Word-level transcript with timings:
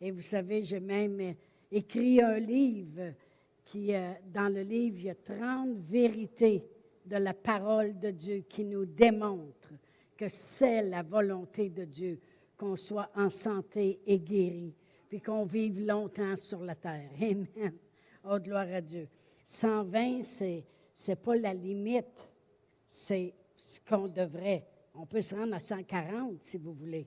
Et 0.00 0.10
vous 0.10 0.22
savez, 0.22 0.62
j'ai 0.62 0.80
même 0.80 1.20
euh, 1.20 1.32
écrit 1.70 2.22
un 2.22 2.38
livre 2.38 3.12
qui, 3.64 3.94
euh, 3.94 4.12
dans 4.32 4.52
le 4.52 4.62
livre, 4.62 4.96
il 4.98 5.04
y 5.04 5.10
a 5.10 5.14
30 5.14 5.76
vérités 5.88 6.64
de 7.04 7.16
la 7.16 7.34
parole 7.34 7.98
de 7.98 8.10
Dieu 8.10 8.44
qui 8.48 8.64
nous 8.64 8.86
démontrent 8.86 9.74
que 10.16 10.28
c'est 10.28 10.82
la 10.82 11.02
volonté 11.02 11.68
de 11.68 11.84
Dieu 11.84 12.20
qu'on 12.56 12.76
soit 12.76 13.10
en 13.14 13.30
santé 13.30 14.00
et 14.06 14.18
guéri, 14.18 14.74
puis 15.08 15.20
qu'on 15.20 15.44
vive 15.44 15.80
longtemps 15.80 16.36
sur 16.36 16.62
la 16.62 16.74
terre. 16.74 17.10
Amen. 17.20 17.74
Oh, 18.24 18.38
gloire 18.38 18.68
à 18.72 18.80
Dieu. 18.80 19.08
120, 19.44 20.22
c'est 20.22 20.64
n'est 21.08 21.16
pas 21.16 21.36
la 21.36 21.54
limite, 21.54 22.28
c'est 22.86 23.34
ce 23.56 23.80
qu'on 23.80 24.08
devrait. 24.08 24.66
On 24.94 25.06
peut 25.06 25.22
se 25.22 25.34
rendre 25.34 25.54
à 25.54 25.60
140 25.60 26.42
si 26.42 26.58
vous 26.58 26.74
voulez. 26.74 27.06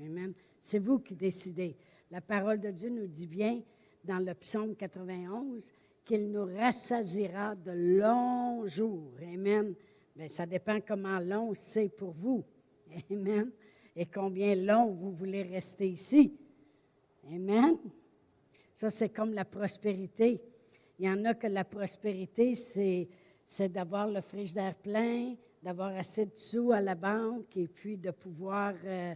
Amen. 0.00 0.32
C'est 0.58 0.78
vous 0.78 1.00
qui 1.00 1.14
décidez. 1.14 1.76
La 2.12 2.20
parole 2.20 2.60
de 2.60 2.70
Dieu 2.70 2.90
nous 2.90 3.06
dit 3.06 3.26
bien 3.26 3.62
dans 4.04 4.18
le 4.18 4.34
psaume 4.34 4.76
91 4.76 5.72
qu'il 6.04 6.30
nous 6.30 6.44
rassasira 6.44 7.54
de 7.54 7.70
longs 8.00 8.66
jours. 8.66 9.14
Amen. 9.22 9.74
Bien, 10.14 10.28
ça 10.28 10.44
dépend 10.44 10.78
comment 10.86 11.18
long 11.20 11.54
c'est 11.54 11.88
pour 11.88 12.12
vous. 12.12 12.44
Amen. 13.10 13.50
Et 13.96 14.04
combien 14.04 14.54
long 14.54 14.92
vous 14.92 15.12
voulez 15.12 15.42
rester 15.42 15.88
ici. 15.88 16.36
Amen. 17.32 17.78
Ça, 18.74 18.90
c'est 18.90 19.08
comme 19.08 19.32
la 19.32 19.46
prospérité. 19.46 20.38
Il 20.98 21.06
y 21.06 21.10
en 21.10 21.24
a 21.24 21.32
que 21.32 21.46
la 21.46 21.64
prospérité, 21.64 22.54
c'est, 22.54 23.08
c'est 23.46 23.70
d'avoir 23.70 24.06
le 24.06 24.20
frigidaire 24.20 24.74
plein, 24.74 25.34
d'avoir 25.62 25.96
assez 25.96 26.26
de 26.26 26.36
sous 26.36 26.72
à 26.72 26.82
la 26.82 26.94
banque 26.94 27.56
et 27.56 27.68
puis 27.68 27.96
de 27.96 28.10
pouvoir 28.10 28.74
euh, 28.84 29.14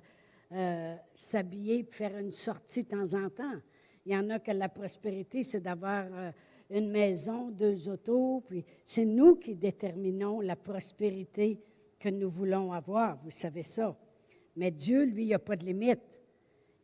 euh, 0.52 0.96
s'habiller 1.14 1.84
faire 1.90 2.16
une 2.18 2.30
sortie 2.30 2.82
de 2.84 2.88
temps 2.88 3.14
en 3.14 3.28
temps. 3.30 3.60
Il 4.04 4.12
y 4.12 4.16
en 4.16 4.30
a 4.30 4.38
que 4.38 4.52
la 4.52 4.68
prospérité, 4.68 5.42
c'est 5.42 5.60
d'avoir 5.60 6.06
euh, 6.12 6.30
une 6.70 6.90
maison, 6.90 7.50
deux 7.50 7.88
autos, 7.88 8.44
puis 8.46 8.64
c'est 8.84 9.04
nous 9.04 9.36
qui 9.36 9.54
déterminons 9.56 10.40
la 10.40 10.56
prospérité 10.56 11.60
que 11.98 12.08
nous 12.08 12.30
voulons 12.30 12.72
avoir, 12.72 13.16
vous 13.24 13.30
savez 13.30 13.62
ça. 13.62 13.96
Mais 14.54 14.70
Dieu, 14.70 15.04
lui, 15.04 15.24
il 15.24 15.28
n'y 15.28 15.34
a 15.34 15.38
pas 15.38 15.56
de 15.56 15.64
limite. 15.64 16.00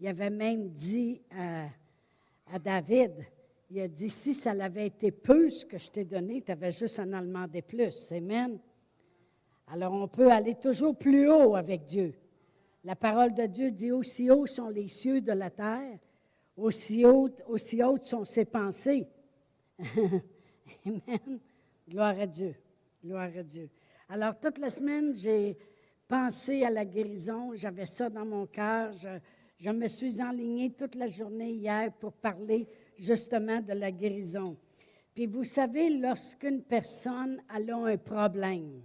Il 0.01 0.09
avait 0.09 0.31
même 0.31 0.69
dit 0.69 1.23
à, 1.31 1.67
à 2.53 2.59
David, 2.59 3.13
il 3.71 3.81
a 3.81 3.89
dit, 3.89 4.11
si 4.11 4.35
ça 4.35 4.53
l'avait 4.53 4.89
été 4.89 5.11
peu 5.11 5.49
ce 5.49 5.65
que 5.65 5.79
je 5.79 5.91
t'ai 5.91 6.05
donné, 6.05 6.43
tu 6.43 6.53
avais 6.53 6.71
juste 6.71 6.99
en 6.99 7.13
en 7.13 7.23
demander 7.23 7.63
plus. 7.63 8.13
Amen. 8.13 8.59
Alors 9.69 9.93
on 9.93 10.09
peut 10.09 10.31
aller 10.31 10.57
toujours 10.57 10.97
plus 10.97 11.31
haut 11.31 11.55
avec 11.55 11.85
Dieu. 11.85 12.13
La 12.85 12.97
parole 12.97 13.33
de 13.33 13.47
Dieu 13.47 13.71
dit, 13.71 13.93
aussi 13.93 14.29
haut 14.29 14.47
sont 14.47 14.69
les 14.69 14.89
cieux 14.89 15.21
de 15.21 15.33
la 15.33 15.51
terre, 15.51 15.99
aussi 16.57 17.05
hautes, 17.05 17.43
aussi 17.47 17.81
sont 18.03 18.25
ses 18.25 18.45
pensées. 18.45 19.07
Amen. 20.87 21.39
Gloire 21.89 22.19
à 22.19 22.27
Dieu. 22.27 22.55
Gloire 23.05 23.31
à 23.37 23.43
Dieu. 23.43 23.69
Alors, 24.09 24.39
toute 24.39 24.59
la 24.59 24.69
semaine, 24.69 25.15
j'ai 25.15 25.57
pensé 26.09 26.65
à 26.65 26.71
la 26.71 26.85
guérison. 26.85 27.55
J'avais 27.55 27.87
ça 27.87 28.11
dans 28.11 28.27
mon 28.27 28.47
cœur. 28.47 28.93
Je, 29.59 29.71
me 29.71 29.87
suis 29.87 30.21
enlignée 30.21 30.71
toute 30.71 30.97
la 30.97 31.07
journée 31.07 31.53
hier 31.53 31.93
pour 31.93 32.13
parler 32.13 32.69
justement 32.97 33.61
de 33.61 33.75
la 33.75 33.93
guérison. 33.93 34.57
Puis 35.15 35.27
vous 35.27 35.45
savez, 35.45 35.89
lorsqu'une 35.89 36.63
personne 36.63 37.41
a 37.49 37.59
un 37.59 37.97
problème, 37.97 38.83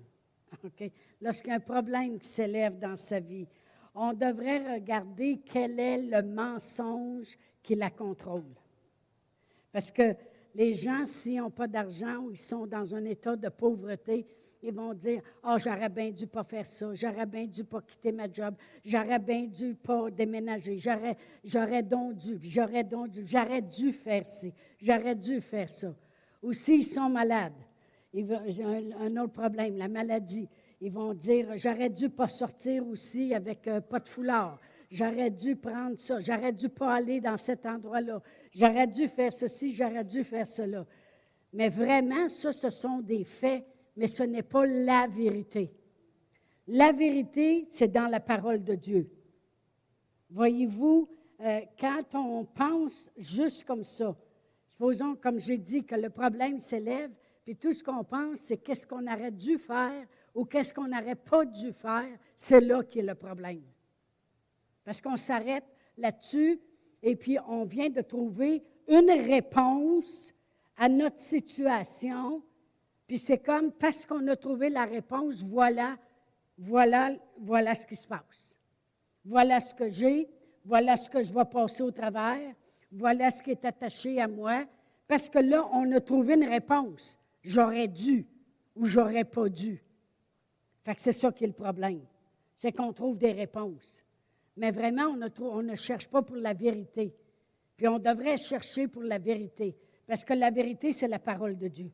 okay? 0.63 0.91
lorsqu'il 1.19 1.49
y 1.49 1.53
a 1.53 1.55
un 1.55 1.59
problème 1.61 2.21
s'élève 2.21 2.77
dans 2.77 2.95
sa 2.95 3.19
vie, 3.19 3.47
on 3.97 4.13
devrait 4.13 4.75
regarder 4.75 5.41
quel 5.43 5.79
est 5.79 5.97
le 5.97 6.21
mensonge 6.21 7.37
qui 7.63 7.75
la 7.75 7.89
contrôle. 7.89 8.43
Parce 9.71 9.91
que 9.91 10.15
les 10.53 10.73
gens, 10.73 11.05
s'ils 11.05 11.37
n'ont 11.37 11.49
pas 11.49 11.67
d'argent 11.67 12.17
ou 12.17 12.31
ils 12.31 12.37
sont 12.37 12.67
dans 12.67 12.95
un 12.95 13.03
état 13.05 13.35
de 13.35 13.49
pauvreté, 13.49 14.25
ils 14.61 14.73
vont 14.73 14.93
dire 14.93 15.21
Ah, 15.43 15.55
oh, 15.55 15.59
j'aurais 15.59 15.89
bien 15.89 16.11
dû 16.11 16.27
pas 16.27 16.43
faire 16.43 16.65
ça, 16.65 16.93
j'aurais 16.93 17.25
bien 17.25 17.45
dû 17.45 17.63
pas 17.63 17.81
quitter 17.81 18.11
ma 18.11 18.31
job, 18.31 18.55
j'aurais 18.85 19.19
bien 19.19 19.45
dû 19.45 19.75
pas 19.75 20.09
déménager, 20.11 20.77
j'aurais, 20.77 21.17
j'aurais 21.43 21.83
donc 21.83 22.15
dû, 22.15 22.39
j'aurais 22.43 22.83
donc 22.83 23.09
dû, 23.09 23.25
j'aurais 23.25 23.61
dû 23.61 23.91
faire 23.91 24.25
ci, 24.25 24.53
j'aurais 24.79 25.15
dû 25.15 25.41
faire 25.41 25.69
ça. 25.69 25.93
Ou 26.41 26.53
s'ils 26.53 26.85
sont 26.85 27.09
malades, 27.09 27.53
j'ai 28.13 28.63
un 28.63 29.17
autre 29.17 29.33
problème, 29.33 29.77
la 29.77 29.87
maladie. 29.87 30.47
Ils 30.79 30.91
vont 30.91 31.13
dire, 31.13 31.55
j'aurais 31.55 31.89
dû 31.89 32.09
pas 32.09 32.27
sortir 32.27 32.87
aussi 32.87 33.33
avec 33.33 33.67
euh, 33.67 33.81
pas 33.81 33.99
de 33.99 34.07
foulard. 34.07 34.59
J'aurais 34.89 35.31
dû 35.31 35.55
prendre 35.55 35.97
ça. 35.97 36.19
J'aurais 36.19 36.53
dû 36.53 36.69
pas 36.69 36.93
aller 36.93 37.19
dans 37.19 37.37
cet 37.37 37.65
endroit-là. 37.65 38.21
J'aurais 38.51 38.87
dû 38.87 39.07
faire 39.07 39.33
ceci, 39.33 39.71
j'aurais 39.71 40.03
dû 40.03 40.23
faire 40.23 40.45
cela. 40.45 40.85
Mais 41.51 41.69
vraiment, 41.69 42.29
ça, 42.29 42.53
ce 42.53 42.69
sont 42.69 42.99
des 42.99 43.23
faits, 43.23 43.65
mais 43.95 44.07
ce 44.07 44.23
n'est 44.23 44.43
pas 44.43 44.65
la 44.65 45.07
vérité. 45.07 45.73
La 46.67 46.91
vérité, 46.91 47.65
c'est 47.69 47.91
dans 47.91 48.07
la 48.07 48.19
parole 48.19 48.63
de 48.63 48.75
Dieu. 48.75 49.09
Voyez-vous, 50.29 51.09
euh, 51.39 51.61
quand 51.79 52.15
on 52.15 52.45
pense 52.45 53.09
juste 53.17 53.63
comme 53.63 53.83
ça, 53.83 54.15
supposons, 54.67 55.15
comme 55.15 55.39
j'ai 55.39 55.57
dit, 55.57 55.85
que 55.85 55.95
le 55.95 56.09
problème 56.09 56.59
s'élève, 56.59 57.11
puis 57.45 57.55
tout 57.55 57.73
ce 57.73 57.83
qu'on 57.83 58.03
pense, 58.03 58.39
c'est 58.39 58.57
qu'est-ce 58.57 58.85
qu'on 58.85 59.07
aurait 59.07 59.31
dû 59.31 59.57
faire 59.57 60.05
ou 60.37 60.45
qu'est-ce 60.45 60.71
qu'on 60.71 60.87
n'aurait 60.87 61.15
pas 61.15 61.45
dû 61.45 61.73
faire, 61.73 62.07
c'est 62.35 62.61
là 62.61 62.83
qui 62.83 62.99
est 62.99 63.03
le 63.03 63.15
problème. 63.15 63.63
Parce 64.85 65.01
qu'on 65.01 65.17
s'arrête 65.17 65.65
là-dessus 65.97 66.59
et 67.01 67.15
puis 67.15 67.39
on 67.47 67.65
vient 67.65 67.89
de 67.89 68.01
trouver 68.01 68.63
une 68.87 69.09
réponse 69.09 70.31
à 70.77 70.87
notre 70.89 71.17
situation. 71.17 72.43
Puis 73.07 73.17
c'est 73.17 73.39
comme 73.39 73.71
parce 73.71 74.05
qu'on 74.05 74.27
a 74.27 74.35
trouvé 74.35 74.69
la 74.69 74.85
réponse, 74.85 75.41
voilà, 75.41 75.97
voilà, 76.55 77.13
voilà 77.39 77.73
ce 77.73 77.87
qui 77.87 77.95
se 77.95 78.05
passe. 78.05 78.55
Voilà 79.25 79.59
ce 79.59 79.73
que 79.73 79.89
j'ai, 79.89 80.29
voilà 80.63 80.97
ce 80.97 81.09
que 81.09 81.23
je 81.23 81.33
vais 81.33 81.45
passer 81.45 81.81
au 81.81 81.89
travers, 81.89 82.53
voilà 82.91 83.31
ce 83.31 83.41
qui 83.41 83.49
est 83.49 83.65
attaché 83.65 84.21
à 84.21 84.27
moi, 84.27 84.65
parce 85.07 85.29
que 85.29 85.39
là, 85.39 85.67
on 85.73 85.91
a 85.93 85.99
trouvé 85.99 86.35
une 86.35 86.47
réponse. 86.47 87.17
J'aurais 87.41 87.87
dû 87.87 88.27
ou 88.75 88.85
j'aurais 88.85 89.25
pas 89.25 89.49
dû. 89.49 89.83
Fait 90.87 90.95
que 90.95 91.01
c'est 91.01 91.11
ça 91.11 91.33
qui 91.33 91.43
est 91.43 91.47
le 91.47 91.53
problème. 91.53 91.99
C'est 92.55 92.71
qu'on 92.71 92.93
trouve 92.93 93.17
des 93.17 93.33
réponses. 93.33 94.05
Mais 94.55 94.71
vraiment, 94.71 95.17
on, 95.41 95.61
ne 95.61 95.75
cherche 95.75 96.07
pas 96.07 96.21
pour 96.21 96.37
la 96.37 96.53
vérité. 96.53 97.13
Puis 97.75 97.89
on 97.89 97.99
devrait 97.99 98.37
chercher 98.37 98.87
pour 98.87 99.03
la 99.03 99.17
vérité. 99.17 99.75
Parce 100.07 100.23
que 100.23 100.33
la 100.33 100.49
vérité, 100.49 100.93
c'est 100.93 101.09
la 101.09 101.19
parole 101.19 101.57
de 101.57 101.67
Dieu. 101.67 101.91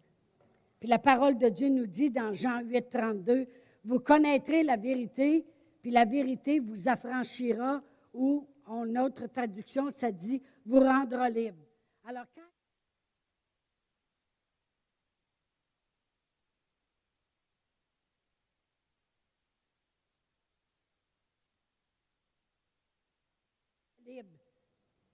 Puis 0.80 0.88
la 0.88 1.00
parole 1.00 1.40
de 1.40 1.50
Dieu 1.50 1.70
nous 1.70 1.88
dit 1.88 2.12
dans 2.12 2.34
Jean 2.34 2.62
8, 2.62 2.88
32, 2.92 3.48
vous 3.84 4.00
connaîtrez 4.00 4.62
la 4.62 4.78
vérité, 4.78 5.44
puis 5.82 5.90
la 5.90 6.06
vérité 6.06 6.60
vous 6.60 6.88
affranchira, 6.88 7.82
ou 8.14 8.48
en 8.68 8.96
autre 8.98 9.26
traduction, 9.26 9.90
ça 9.90 10.12
dit, 10.12 10.40
vous 10.68 10.82
rendra 10.82 11.32
libre. 11.32 11.58
Alors, 12.06 12.26
quand 12.36 12.53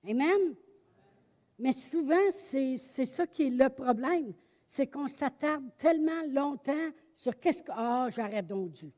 Amen. 0.07 0.55
Mais 1.57 1.73
souvent, 1.73 2.31
c'est 2.31 2.77
ça 2.77 3.27
qui 3.27 3.47
est 3.47 3.50
le 3.50 3.69
problème. 3.69 4.33
C'est 4.66 4.88
qu'on 4.88 5.07
s'attarde 5.07 5.66
tellement 5.77 6.23
longtemps 6.29 6.89
sur 7.13 7.38
qu'est-ce 7.39 7.63
que. 7.63 7.72
Ah, 7.75 8.07
j'aurais 8.16 8.44
donc 8.44 8.72
dû. 8.72 8.91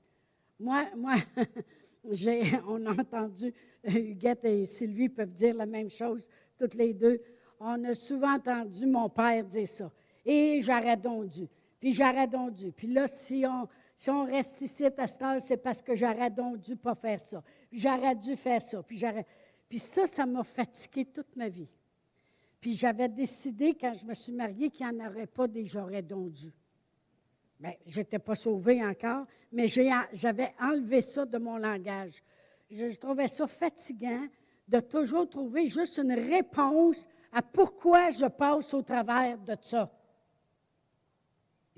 Moi, 0.59 0.85
moi 0.96 1.16
on 2.68 2.85
a 2.85 2.91
entendu, 2.91 3.53
Huguette 3.84 4.46
et 4.46 4.66
Sylvie 4.66 5.09
peuvent 5.09 5.31
dire 5.31 5.56
la 5.56 5.66
même 5.66 5.90
chose, 5.90 6.29
toutes 6.58 6.76
les 6.76 6.94
deux. 6.94 7.20
On 7.59 7.84
a 7.84 7.96
souvent 7.96 8.35
entendu 8.35 8.85
mon 8.85 9.09
père 9.09 9.44
dire 9.46 9.67
ça. 9.67 9.91
Et 10.26 10.61
j'aurais 10.61 10.97
dû. 10.97 11.47
Puis 11.79 11.94
j'aurais 11.94 12.28
dû. 12.52 12.72
Puis 12.72 12.87
là, 12.87 13.08
si 13.08 13.44
on, 13.47 13.67
si 13.97 14.09
on 14.09 14.26
reste 14.26 14.61
ici 14.61 14.85
à 14.85 15.08
cette 15.08 15.22
heure, 15.22 15.41
c'est 15.41 15.58
parce 15.58 15.82
que 15.82 15.96
j'aurais 15.96 16.29
donc 16.29 16.59
dû 16.59 16.76
pas 16.76 16.96
faire 16.96 17.20
ça. 17.20 17.44
J'aurais 17.72 18.16
dû 18.16 18.35
faire 18.35 18.61
ça. 18.61 18.84
Puis 18.84 18.97
j'aurais. 18.97 19.26
Puis 19.72 19.79
ça, 19.79 20.06
ça 20.06 20.26
m'a 20.26 20.44
fatigué 20.44 21.06
toute 21.06 21.34
ma 21.38 21.47
vie. 21.47 21.70
Puis 22.59 22.73
j'avais 22.73 23.08
décidé, 23.08 23.73
quand 23.73 23.94
je 23.94 24.06
me 24.06 24.14
suis 24.14 24.34
mariée, 24.34 24.70
qu'il 24.70 24.85
n'y 24.85 25.02
en 25.02 25.08
aurait 25.08 25.28
pas 25.28 25.47
des 25.47 25.66
j'aurais 25.66 26.02
donc. 26.02 26.34
Bien, 27.58 27.72
je 27.85 28.02
n'étais 28.02 28.20
pas 28.20 28.35
sauvée 28.35 28.84
encore, 28.84 29.26
mais 29.50 29.70
j'avais 29.70 30.53
enlevé 30.59 31.02
ça 31.02 31.26
de 31.26 31.38
mon 31.38 31.56
langage. 31.56 32.22
Je, 32.70 32.94
trouvais 32.97 33.29
ça 33.29 33.47
fatigant 33.47 34.28
de 34.68 34.82
toujours 34.82 35.29
trouver 35.29 35.70
juste 35.70 36.00
une 36.00 36.12
réponse 36.12 37.08
à 37.32 37.41
pourquoi 37.41 38.09
je 38.09 38.26
passe 38.26 38.73
au 38.73 38.82
travers 38.82 39.38
de 39.38 39.56
ça. 39.62 39.90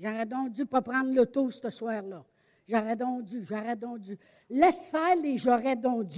J'aurais 0.00 0.26
donc 0.26 0.50
dû 0.50 0.66
pas 0.66 0.82
prendre 0.82 1.14
l'auto 1.14 1.48
ce 1.48 1.70
soir-là. 1.70 2.24
J'aurais 2.66 2.96
donc 2.96 3.22
dû, 3.22 3.44
j'aurais 3.44 3.76
donc 3.76 4.00
dû. 4.00 4.18
Laisse 4.50 4.88
faire 4.88 5.14
les 5.14 5.38
j'aurais 5.38 5.76
donc. 5.76 6.08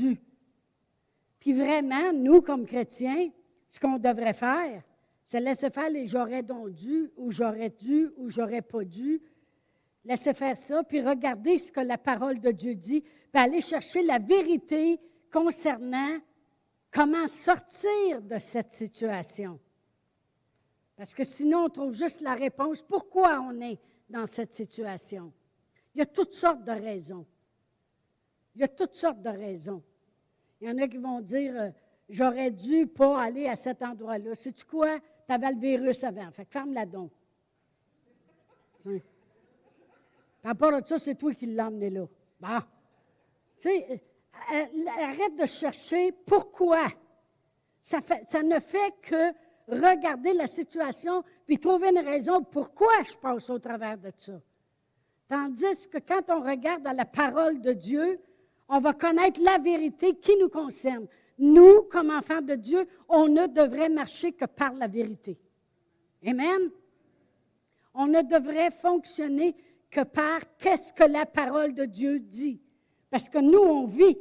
Puis 1.47 1.53
vraiment, 1.53 2.13
nous, 2.13 2.43
comme 2.43 2.67
chrétiens, 2.67 3.31
ce 3.69 3.79
qu'on 3.79 3.99
devrait 4.01 4.33
faire, 4.33 4.83
c'est 5.23 5.39
laisser 5.39 5.71
faire 5.71 5.89
les 5.89 6.05
j'aurais 6.05 6.43
donc 6.43 6.73
dû, 6.73 7.09
ou 7.17 7.31
j'aurais 7.31 7.71
dû, 7.71 8.11
ou 8.17 8.29
j'aurais 8.29 8.63
pas 8.63 8.83
dû. 8.85 9.23
Laisser 10.05 10.35
faire 10.35 10.57
ça, 10.57 10.83
puis 10.83 11.01
regarder 11.01 11.61
ce 11.61 11.71
que 11.71 11.79
la 11.79 11.99
parole 11.99 12.41
de 12.41 12.51
Dieu 12.51 12.75
dit, 12.75 13.01
puis 13.01 13.41
aller 13.41 13.61
chercher 13.61 14.03
la 14.03 14.19
vérité 14.19 14.99
concernant 15.33 16.19
comment 16.91 17.29
sortir 17.29 18.23
de 18.23 18.41
cette 18.41 18.73
situation. 18.73 19.61
Parce 20.97 21.15
que 21.15 21.23
sinon, 21.23 21.67
on 21.67 21.69
trouve 21.69 21.93
juste 21.93 22.23
la 22.23 22.35
réponse 22.35 22.83
pourquoi 22.83 23.39
on 23.39 23.61
est 23.61 23.79
dans 24.11 24.27
cette 24.27 24.53
situation? 24.53 25.33
Il 25.95 25.99
y 25.99 26.03
a 26.03 26.07
toutes 26.07 26.35
sortes 26.35 26.65
de 26.65 26.73
raisons. 26.73 27.25
Il 28.57 28.63
y 28.63 28.65
a 28.65 28.69
toutes 28.69 28.97
sortes 28.97 29.23
de 29.23 29.31
raisons. 29.31 29.81
Il 30.61 30.69
y 30.69 30.71
en 30.71 30.79
a 30.79 30.89
qui 30.89 30.99
vont 30.99 31.21
dire 31.21 31.55
euh, 31.57 31.71
J'aurais 32.09 32.51
dû 32.51 32.87
pas 32.87 33.21
aller 33.21 33.49
à 33.49 33.57
cet 33.57 33.83
endroit-là. 33.83 34.35
Sais-tu 34.35 34.65
quoi? 34.65 34.99
Tu 35.27 35.35
avais 35.35 35.53
le 35.53 35.59
virus 35.59 36.05
avant. 36.05 36.31
Fait 36.31 36.45
que 36.45 36.53
ferme-la 36.53 36.87
donc. 36.87 37.11
Par 38.85 40.53
rapport 40.53 40.75
à 40.75 40.83
ça, 40.83 40.99
c'est 40.99 41.17
toi 41.17 41.35
qui 41.35 41.47
l'as 41.47 41.67
emmené 41.67 41.91
là. 41.91 42.07
Bon. 42.41 42.61
Tu 43.59 43.69
sais, 43.69 43.87
euh, 43.91 43.97
euh, 44.55 44.87
arrête 45.03 45.35
de 45.37 45.47
chercher 45.47 46.13
pourquoi. 46.13 46.87
Ça, 47.81 47.99
ne 48.43 48.61
fait 48.61 48.95
que 49.03 49.33
regarder 49.69 50.33
la 50.33 50.47
situation 50.47 51.25
puis 51.47 51.59
trouver 51.59 51.89
une 51.89 52.05
raison 52.05 52.43
pourquoi 52.43 53.03
je 53.03 53.17
passe 53.17 53.51
au 53.51 53.59
travers 53.59 53.99
de 53.99 54.13
ça. 54.17 54.41
Tandis 55.29 55.89
que 55.89 55.99
quand 55.99 56.23
on 56.29 56.43
regarde 56.43 56.83
dans 56.83 56.97
la 56.97 57.05
parole 57.05 57.61
de 57.61 57.73
Dieu, 57.73 58.21
on 58.69 58.79
va 58.79 58.93
connaître 58.93 59.41
la 59.41 59.59
vérité 59.59 60.15
qui 60.15 60.37
nous 60.37 60.49
concerne. 60.49 61.07
Nous, 61.39 61.83
comme 61.91 62.11
enfants 62.11 62.43
de 62.43 62.55
Dieu, 62.55 62.87
on 63.09 63.29
ne 63.29 63.47
devrait 63.47 63.89
marcher 63.89 64.33
que 64.33 64.47
par 64.47 64.73
la 64.75 64.89
vérité. 64.89 65.39
Amen. 66.27 66.71
On 67.95 68.07
ne 68.07 68.23
devrait 68.23 68.71
fonctionner 68.71 69.55
que 69.91 70.03
par 70.03 70.41
qu'est-ce 70.59 70.93
que 70.93 71.05
la 71.05 71.27
parole 71.27 71.75
de 71.75 71.85
Dieu 71.85 72.19
dit. 72.19 72.61
Parce 73.11 73.29
que 73.29 73.39
nous, 73.39 73.59
on 73.59 73.87
vit 73.87 74.19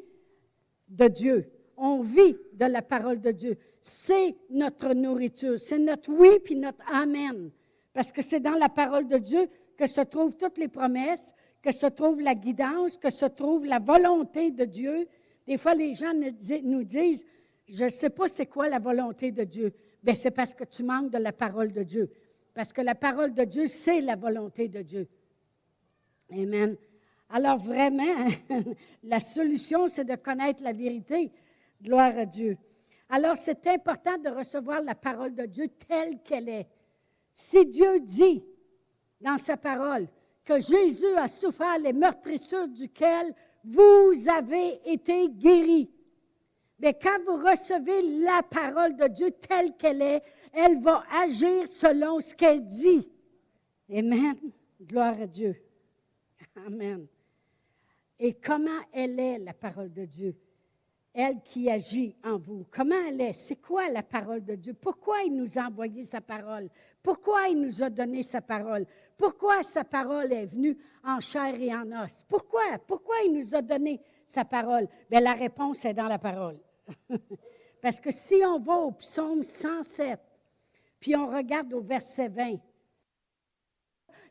de 0.88 1.07
Dieu. 1.07 1.51
On 1.77 2.01
vit 2.01 2.38
de 2.53 2.65
la 2.65 2.81
parole 2.81 3.19
de 3.19 3.31
Dieu. 3.31 3.57
C'est 3.81 4.36
notre 4.50 4.94
nourriture. 4.94 5.59
C'est 5.59 5.80
notre 5.80 6.12
oui 6.12 6.39
puis 6.44 6.56
notre 6.56 6.83
amen. 6.94 7.51
Parce 7.94 8.12
que 8.12 8.21
c'est 8.21 8.39
dans 8.39 8.51
la 8.51 8.69
parole 8.69 9.07
de 9.07 9.18
Dieu 9.18 9.47
que 9.77 9.88
se 9.88 10.01
trouvent 10.01 10.38
toutes 10.38 10.57
les 10.57 10.68
promesses, 10.68 11.33
que 11.66 11.72
se 11.72 11.88
trouve 11.88 12.22
la 12.22 12.36
guidance, 12.36 12.96
que 12.96 13.10
se 13.10 13.26
trouve 13.26 13.66
la 13.66 13.80
volonté 13.80 14.52
de 14.52 14.66
Dieu. 14.66 15.08
Des 15.48 15.58
fois, 15.58 15.74
les 15.74 15.96
gens 15.96 16.14
nous 16.14 16.84
disent, 16.84 17.26
je 17.68 17.86
ne 17.86 17.90
sais 17.90 18.12
pas 18.12 18.28
c'est 18.28 18.46
quoi 18.46 18.70
la 18.70 18.78
volonté 18.78 19.32
de 19.32 19.44
Dieu. 19.44 19.74
Bien, 20.04 20.14
c'est 20.14 20.30
parce 20.30 20.54
que 20.54 20.64
tu 20.64 20.84
manques 20.84 21.10
de 21.10 21.18
la 21.18 21.32
parole 21.34 21.72
de 21.72 21.82
Dieu. 21.82 22.12
Parce 22.54 22.72
que 22.72 22.82
la 22.82 22.94
parole 22.94 23.34
de 23.34 23.44
Dieu, 23.46 23.68
c'est 23.68 24.00
la 24.02 24.16
volonté 24.16 24.68
de 24.68 24.84
Dieu. 24.84 25.08
Amen. 26.32 26.78
Alors 27.30 27.58
vraiment, 27.58 28.30
la 29.04 29.20
solution, 29.20 29.88
c'est 29.88 30.06
de 30.06 30.16
connaître 30.16 30.62
la 30.62 30.72
vérité. 30.72 31.32
Gloire 31.82 32.16
à 32.16 32.28
Dieu. 32.28 32.58
Alors, 33.10 33.38
c'est 33.38 33.66
important 33.66 34.20
de 34.20 34.30
recevoir 34.30 34.82
la 34.82 34.94
parole 34.94 35.34
de 35.34 35.48
Dieu 35.48 35.68
telle 35.88 36.22
qu'elle 36.22 36.48
est. 36.48 36.68
Si 37.34 37.66
Dieu 37.66 38.02
dit 38.02 38.44
dans 39.20 39.40
sa 39.40 39.58
parole, 39.58 40.08
que 40.45 40.59
Jésus 40.59 41.15
a 41.18 41.27
souffert 41.27 41.80
les 41.80 41.94
meurtrissures 41.94 42.68
duquel 42.68 43.33
vous 43.63 44.13
avez 44.30 44.80
été 44.89 45.27
guéris. 45.30 45.89
Mais 46.80 46.94
quand 46.94 47.18
vous 47.25 47.38
recevez 47.38 48.19
la 48.19 48.44
parole 48.44 48.95
de 48.95 49.07
Dieu 49.07 49.31
telle 49.31 49.75
qu'elle 49.75 50.01
est, 50.01 50.24
elle 50.53 50.80
va 50.81 51.03
agir 51.12 51.68
selon 51.68 52.19
ce 52.19 52.36
qu'elle 52.36 52.65
dit. 52.65 53.09
Amen. 53.92 54.36
Gloire 54.81 55.19
à 55.19 55.25
Dieu. 55.27 55.56
Amen. 56.65 57.07
Et 58.19 58.33
comment 58.33 58.81
elle 58.94 59.19
est, 59.19 59.39
la 59.39 59.53
parole 59.53 59.92
de 59.92 60.06
Dieu? 60.06 60.36
elle 61.15 61.42
qui 61.44 61.71
agit 61.71 62.13
en 62.24 62.38
vous. 62.38 62.65
Comment 62.69 63.01
elle 63.07 63.21
est? 63.21 63.33
C'est 63.33 63.56
quoi 63.56 63.89
la 63.89 64.03
parole 64.03 64.44
de 64.44 64.56
Dieu? 64.56 64.74
Pourquoi 64.74 65.24
il 65.24 65.33
nous 65.33 65.57
a 65.57 65.63
envoyé 65.63 66.03
sa 66.03 66.19
parole? 66.19 66.69
Pourquoi 67.06 67.50
il 67.50 67.62
nous 67.62 67.84
a 67.84 67.92
donné 67.92 68.24
sa 68.24 68.42
parole? 68.42 68.88
Pourquoi 69.16 69.62
sa 69.62 69.84
parole 69.84 70.34
est 70.34 70.48
venue 70.48 70.75
en 71.04 71.19
chair 71.19 71.54
et 71.54 71.72
en 71.72 71.86
os? 72.04 72.25
Pourquoi? 72.28 72.80
Pourquoi 72.88 73.18
il 73.24 73.31
nous 73.34 73.54
a 73.54 73.62
donné 73.62 74.02
sa 74.25 74.44
parole? 74.44 74.88
Bien, 75.07 75.19
la 75.19 75.34
réponse 75.34 75.86
est 75.86 75.94
dans 75.94 76.07
la 76.07 76.18
parole. 76.18 76.57
Parce 77.84 78.00
que 78.00 78.10
si 78.10 78.42
on 78.44 78.57
va 78.57 78.78
au 78.78 78.92
psaume 78.94 79.44
107, 79.44 80.19
puis 81.00 81.16
on 81.16 81.28
regarde 81.28 81.72
au 81.74 81.81
verset 81.81 82.28
20, 82.28 82.56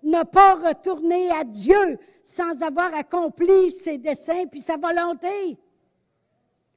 ne 0.03 0.25
pas 0.25 0.57
retourner 0.57 1.31
à 1.31 1.45
Dieu 1.45 1.97
sans 2.25 2.61
avoir 2.61 2.93
accompli 2.93 3.71
ses 3.71 3.99
desseins 3.99 4.47
puis 4.49 4.61
sa 4.61 4.77
volonté. 4.77 5.57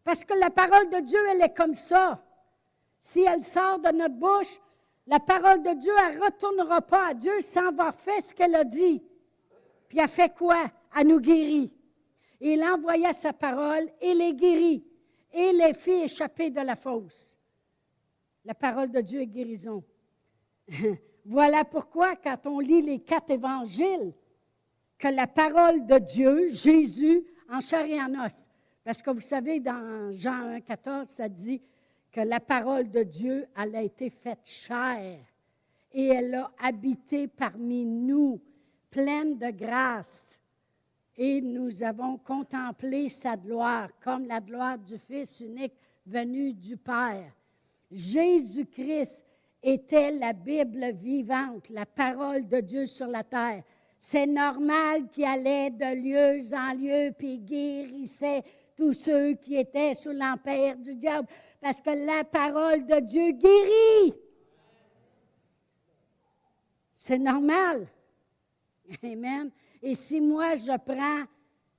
Parce 0.03 0.23
que 0.23 0.35
la 0.35 0.51
parole 0.51 0.91
de 0.91 0.99
Dieu, 0.99 1.19
elle 1.31 1.41
est 1.41 1.57
comme 1.57 1.73
ça. 1.73 2.23
Si 2.99 3.21
elle 3.21 3.41
sort 3.41 3.79
de 3.79 3.91
notre 3.91 4.13
bouche, 4.13 4.59
la 5.07 5.19
parole 5.19 5.63
de 5.63 5.73
Dieu, 5.73 5.93
elle 6.05 6.19
ne 6.19 6.25
retournera 6.25 6.81
pas 6.81 7.07
à 7.07 7.13
Dieu 7.13 7.41
sans 7.41 7.67
avoir 7.67 7.95
fait 7.95 8.19
ce 8.19 8.33
qu'elle 8.33 8.55
a 8.55 8.65
dit. 8.65 9.01
Puis 9.87 9.99
elle 9.99 10.09
fait 10.09 10.33
quoi? 10.35 10.69
Elle 10.97 11.07
nous 11.07 11.19
guérit. 11.19 11.71
il 12.41 12.63
envoya 12.63 13.13
sa 13.13 13.31
parole 13.31 13.89
et 14.01 14.13
les 14.13 14.33
guérit 14.33 14.83
et 15.33 15.53
les 15.53 15.73
fit 15.73 16.03
échapper 16.03 16.49
de 16.49 16.61
la 16.61 16.75
fosse. 16.75 17.39
La 18.43 18.53
parole 18.53 18.91
de 18.91 19.01
Dieu 19.01 19.21
est 19.21 19.27
guérison. 19.27 19.83
voilà 21.25 21.63
pourquoi, 21.63 22.15
quand 22.15 22.45
on 22.45 22.59
lit 22.59 22.81
les 22.81 22.99
quatre 22.99 23.29
évangiles, 23.31 24.13
que 24.97 25.07
la 25.07 25.27
parole 25.27 25.85
de 25.85 25.99
Dieu, 25.99 26.47
Jésus, 26.49 27.23
en 27.49 27.61
chair 27.61 27.85
et 27.85 28.01
en 28.01 28.25
os, 28.25 28.49
parce 28.83 29.01
que 29.01 29.11
vous 29.11 29.21
savez, 29.21 29.59
dans 29.59 30.11
Jean 30.11 30.49
1, 30.55 30.61
14, 30.61 31.07
ça 31.07 31.29
dit 31.29 31.61
que 32.17 32.23
la 32.23 32.39
parole 32.39 32.89
de 32.89 33.03
Dieu, 33.03 33.45
elle 33.55 33.75
a 33.75 33.83
été 33.83 34.09
faite 34.09 34.43
chair 34.43 35.19
et 35.93 36.07
elle 36.07 36.33
a 36.33 36.49
habité 36.57 37.27
parmi 37.27 37.85
nous, 37.85 38.41
pleine 38.89 39.37
de 39.37 39.51
grâce. 39.51 40.39
Et 41.15 41.41
nous 41.41 41.83
avons 41.83 42.17
contemplé 42.17 43.07
sa 43.09 43.37
gloire 43.37 43.89
comme 44.03 44.25
la 44.25 44.41
gloire 44.41 44.79
du 44.79 44.97
Fils 44.97 45.41
unique 45.41 45.75
venu 46.07 46.53
du 46.53 46.75
Père. 46.75 47.31
Jésus-Christ 47.91 49.23
était 49.61 50.09
la 50.09 50.33
Bible 50.33 50.93
vivante, 50.93 51.69
la 51.69 51.85
parole 51.85 52.47
de 52.47 52.61
Dieu 52.61 52.87
sur 52.87 53.05
la 53.05 53.23
terre. 53.23 53.61
C'est 53.99 54.25
normal 54.25 55.07
qu'il 55.11 55.25
allait 55.25 55.69
de 55.69 56.01
lieu 56.01 56.55
en 56.55 56.73
lieu, 56.73 57.11
puis 57.15 57.37
guérissait 57.37 58.43
tous 58.75 58.93
ceux 58.93 59.33
qui 59.33 59.55
étaient 59.55 59.93
sous 59.93 60.11
l'empire 60.11 60.77
du 60.77 60.95
diable, 60.95 61.27
parce 61.61 61.81
que 61.81 61.89
la 61.89 62.23
parole 62.23 62.85
de 62.85 62.99
Dieu 62.99 63.31
guérit. 63.31 64.13
C'est 66.93 67.17
normal. 67.17 67.87
Amen. 69.03 69.51
Et 69.81 69.95
si 69.95 70.19
moi 70.21 70.55
je 70.55 70.77
prends 70.77 71.25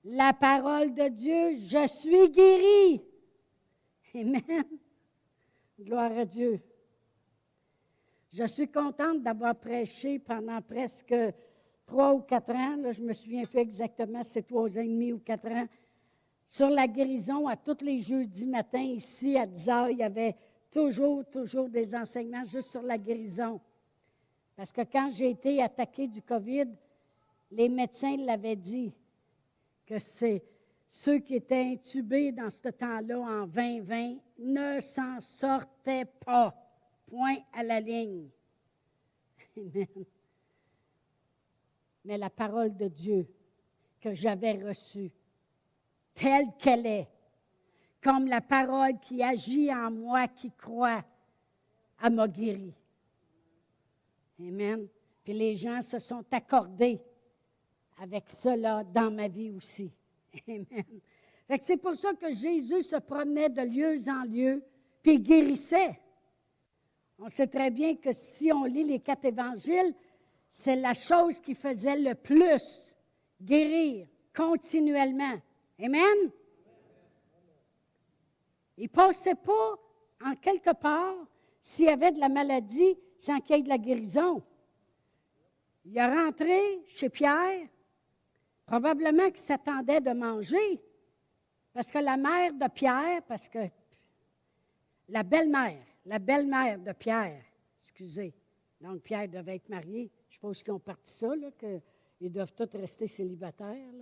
la 0.04 0.32
parole 0.32 0.94
de 0.94 1.08
Dieu, 1.08 1.54
je 1.54 1.86
suis 1.86 2.30
guéri. 2.30 3.02
Amen. 4.14 4.64
Gloire 5.80 6.16
à 6.16 6.24
Dieu. 6.24 6.60
Je 8.30 8.46
suis 8.46 8.68
contente 8.68 9.22
d'avoir 9.22 9.54
prêché 9.54 10.18
pendant 10.18 10.60
presque 10.60 11.14
trois 11.86 12.12
ou 12.12 12.20
quatre 12.20 12.54
ans. 12.54 12.76
Là, 12.76 12.92
je 12.92 13.02
me 13.02 13.12
souviens 13.14 13.44
plus 13.44 13.60
exactement, 13.60 14.22
c'est 14.22 14.42
trois 14.42 14.76
ans 14.76 14.82
et 14.82 14.88
demi 14.88 15.12
ou 15.12 15.18
quatre 15.18 15.48
ans 15.48 15.66
sur 16.48 16.70
la 16.70 16.88
guérison 16.88 17.46
à 17.46 17.56
tous 17.56 17.84
les 17.84 17.98
jeudis 17.98 18.46
matins 18.46 18.80
ici 18.80 19.36
à 19.36 19.46
10 19.46 19.68
heures. 19.68 19.90
Il 19.90 19.98
y 19.98 20.02
avait 20.02 20.34
toujours, 20.70 21.22
toujours 21.26 21.68
des 21.68 21.94
enseignements 21.94 22.44
juste 22.46 22.70
sur 22.70 22.80
la 22.82 22.96
guérison. 22.96 23.60
Parce 24.56 24.72
que 24.72 24.80
quand 24.80 25.10
j'ai 25.10 25.30
été 25.30 25.62
attaqué 25.62 26.08
du 26.08 26.22
COVID, 26.22 26.68
les 27.50 27.68
médecins 27.68 28.16
l'avaient 28.16 28.56
dit 28.56 28.92
que 29.86 29.98
ceux 30.88 31.18
qui 31.18 31.34
étaient 31.34 31.72
intubés 31.72 32.32
dans 32.32 32.50
ce 32.50 32.68
temps-là 32.68 33.20
en 33.20 33.46
2020 33.46 34.16
ne 34.38 34.80
s'en 34.80 35.20
sortaient 35.20 36.06
pas. 36.06 36.54
Point 37.06 37.36
à 37.52 37.62
la 37.62 37.78
ligne. 37.80 38.28
Amen. 39.56 39.86
Mais 42.04 42.16
la 42.16 42.30
parole 42.30 42.74
de 42.74 42.88
Dieu 42.88 43.26
que 44.00 44.14
j'avais 44.14 44.52
reçue 44.52 45.10
telle 46.18 46.48
qu'elle 46.58 46.86
est, 46.86 47.08
comme 48.02 48.26
la 48.26 48.40
parole 48.40 48.98
qui 49.00 49.22
agit 49.22 49.72
en 49.72 49.90
moi 49.90 50.26
qui 50.26 50.50
croit, 50.50 51.04
à 52.00 52.10
m'a 52.10 52.28
guéri. 52.28 52.74
Amen. 54.40 54.86
Puis 55.24 55.32
les 55.32 55.54
gens 55.56 55.82
se 55.82 55.98
sont 55.98 56.24
accordés 56.30 57.00
avec 58.00 58.28
cela 58.30 58.84
dans 58.84 59.10
ma 59.10 59.28
vie 59.28 59.50
aussi. 59.50 59.90
Amen. 60.48 60.66
C'est 61.60 61.76
pour 61.76 61.94
ça 61.94 62.12
que 62.14 62.32
Jésus 62.32 62.82
se 62.82 62.96
promenait 62.96 63.48
de 63.48 63.62
lieu 63.62 63.96
en 64.08 64.24
lieu, 64.24 64.62
puis 65.02 65.18
guérissait. 65.18 65.98
On 67.18 67.28
sait 67.28 67.46
très 67.46 67.70
bien 67.70 67.96
que 67.96 68.12
si 68.12 68.52
on 68.52 68.64
lit 68.64 68.84
les 68.84 69.00
quatre 69.00 69.24
évangiles, 69.24 69.94
c'est 70.48 70.76
la 70.76 70.94
chose 70.94 71.40
qui 71.40 71.54
faisait 71.54 71.98
le 71.98 72.14
plus 72.14 72.96
guérir 73.40 74.06
continuellement. 74.34 75.40
Amen? 75.80 76.30
Il 78.76 78.84
ne 78.84 78.88
passait 78.88 79.34
pas 79.34 79.76
en 80.24 80.34
quelque 80.36 80.72
part 80.74 81.16
s'il 81.60 81.86
y 81.86 81.88
avait 81.88 82.12
de 82.12 82.20
la 82.20 82.28
maladie 82.28 82.96
sans 83.18 83.40
qu'il 83.40 83.56
y 83.56 83.58
ait 83.58 83.62
de 83.62 83.68
la 83.68 83.78
guérison. 83.78 84.42
Il 85.84 85.96
est 85.96 86.06
rentré 86.06 86.84
chez 86.86 87.08
Pierre, 87.08 87.66
probablement 88.66 89.26
qu'il 89.26 89.38
s'attendait 89.38 90.00
de 90.00 90.12
manger, 90.12 90.82
parce 91.72 91.90
que 91.90 91.98
la 91.98 92.16
mère 92.16 92.52
de 92.52 92.68
Pierre, 92.68 93.22
parce 93.26 93.48
que 93.48 93.68
la 95.08 95.22
belle-mère, 95.22 95.82
la 96.04 96.18
belle-mère 96.18 96.78
de 96.78 96.92
Pierre, 96.92 97.42
excusez, 97.80 98.34
donc 98.80 99.00
Pierre 99.00 99.28
devait 99.28 99.56
être 99.56 99.68
marié, 99.68 100.10
je 100.28 100.34
suppose 100.34 100.62
qu'ils 100.62 100.72
ont 100.72 100.78
parti 100.78 101.12
ça, 101.12 101.28
qu'ils 101.58 102.32
doivent 102.32 102.52
tous 102.52 102.76
rester 102.76 103.06
célibataires. 103.06 103.92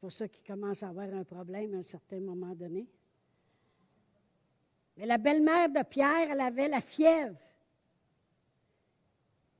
C'est 0.00 0.06
pour 0.06 0.12
ça 0.12 0.28
qu'ils 0.28 0.46
commencent 0.46 0.82
à 0.82 0.88
avoir 0.88 1.12
un 1.12 1.24
problème 1.24 1.74
à 1.74 1.76
un 1.76 1.82
certain 1.82 2.20
moment 2.20 2.54
donné. 2.54 2.86
Mais 4.96 5.04
la 5.04 5.18
belle-mère 5.18 5.68
de 5.68 5.82
Pierre, 5.82 6.30
elle 6.30 6.40
avait 6.40 6.68
la 6.68 6.80
fièvre. 6.80 7.36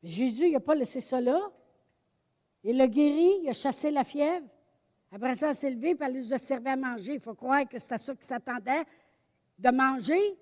Jésus, 0.02 0.50
n'a 0.50 0.60
pas 0.60 0.74
laissé 0.74 1.02
ça 1.02 1.20
là. 1.20 1.52
Il 2.64 2.78
l'a 2.78 2.88
guéri, 2.88 3.40
il 3.42 3.50
a 3.50 3.52
chassé 3.52 3.90
la 3.90 4.02
fièvre. 4.02 4.46
Après 5.12 5.34
ça, 5.34 5.50
elle 5.50 5.54
s'est 5.54 5.70
levée 5.70 5.90
et 5.90 5.96
elle 6.00 6.16
nous 6.16 6.32
a 6.32 6.38
servi 6.38 6.68
à 6.68 6.76
manger. 6.76 7.16
Il 7.16 7.20
faut 7.20 7.34
croire 7.34 7.68
que 7.68 7.78
c'était 7.78 7.98
ça 7.98 8.14
qui 8.14 8.26
s'attendait, 8.26 8.84
de 9.58 9.70
manger. 9.70 10.38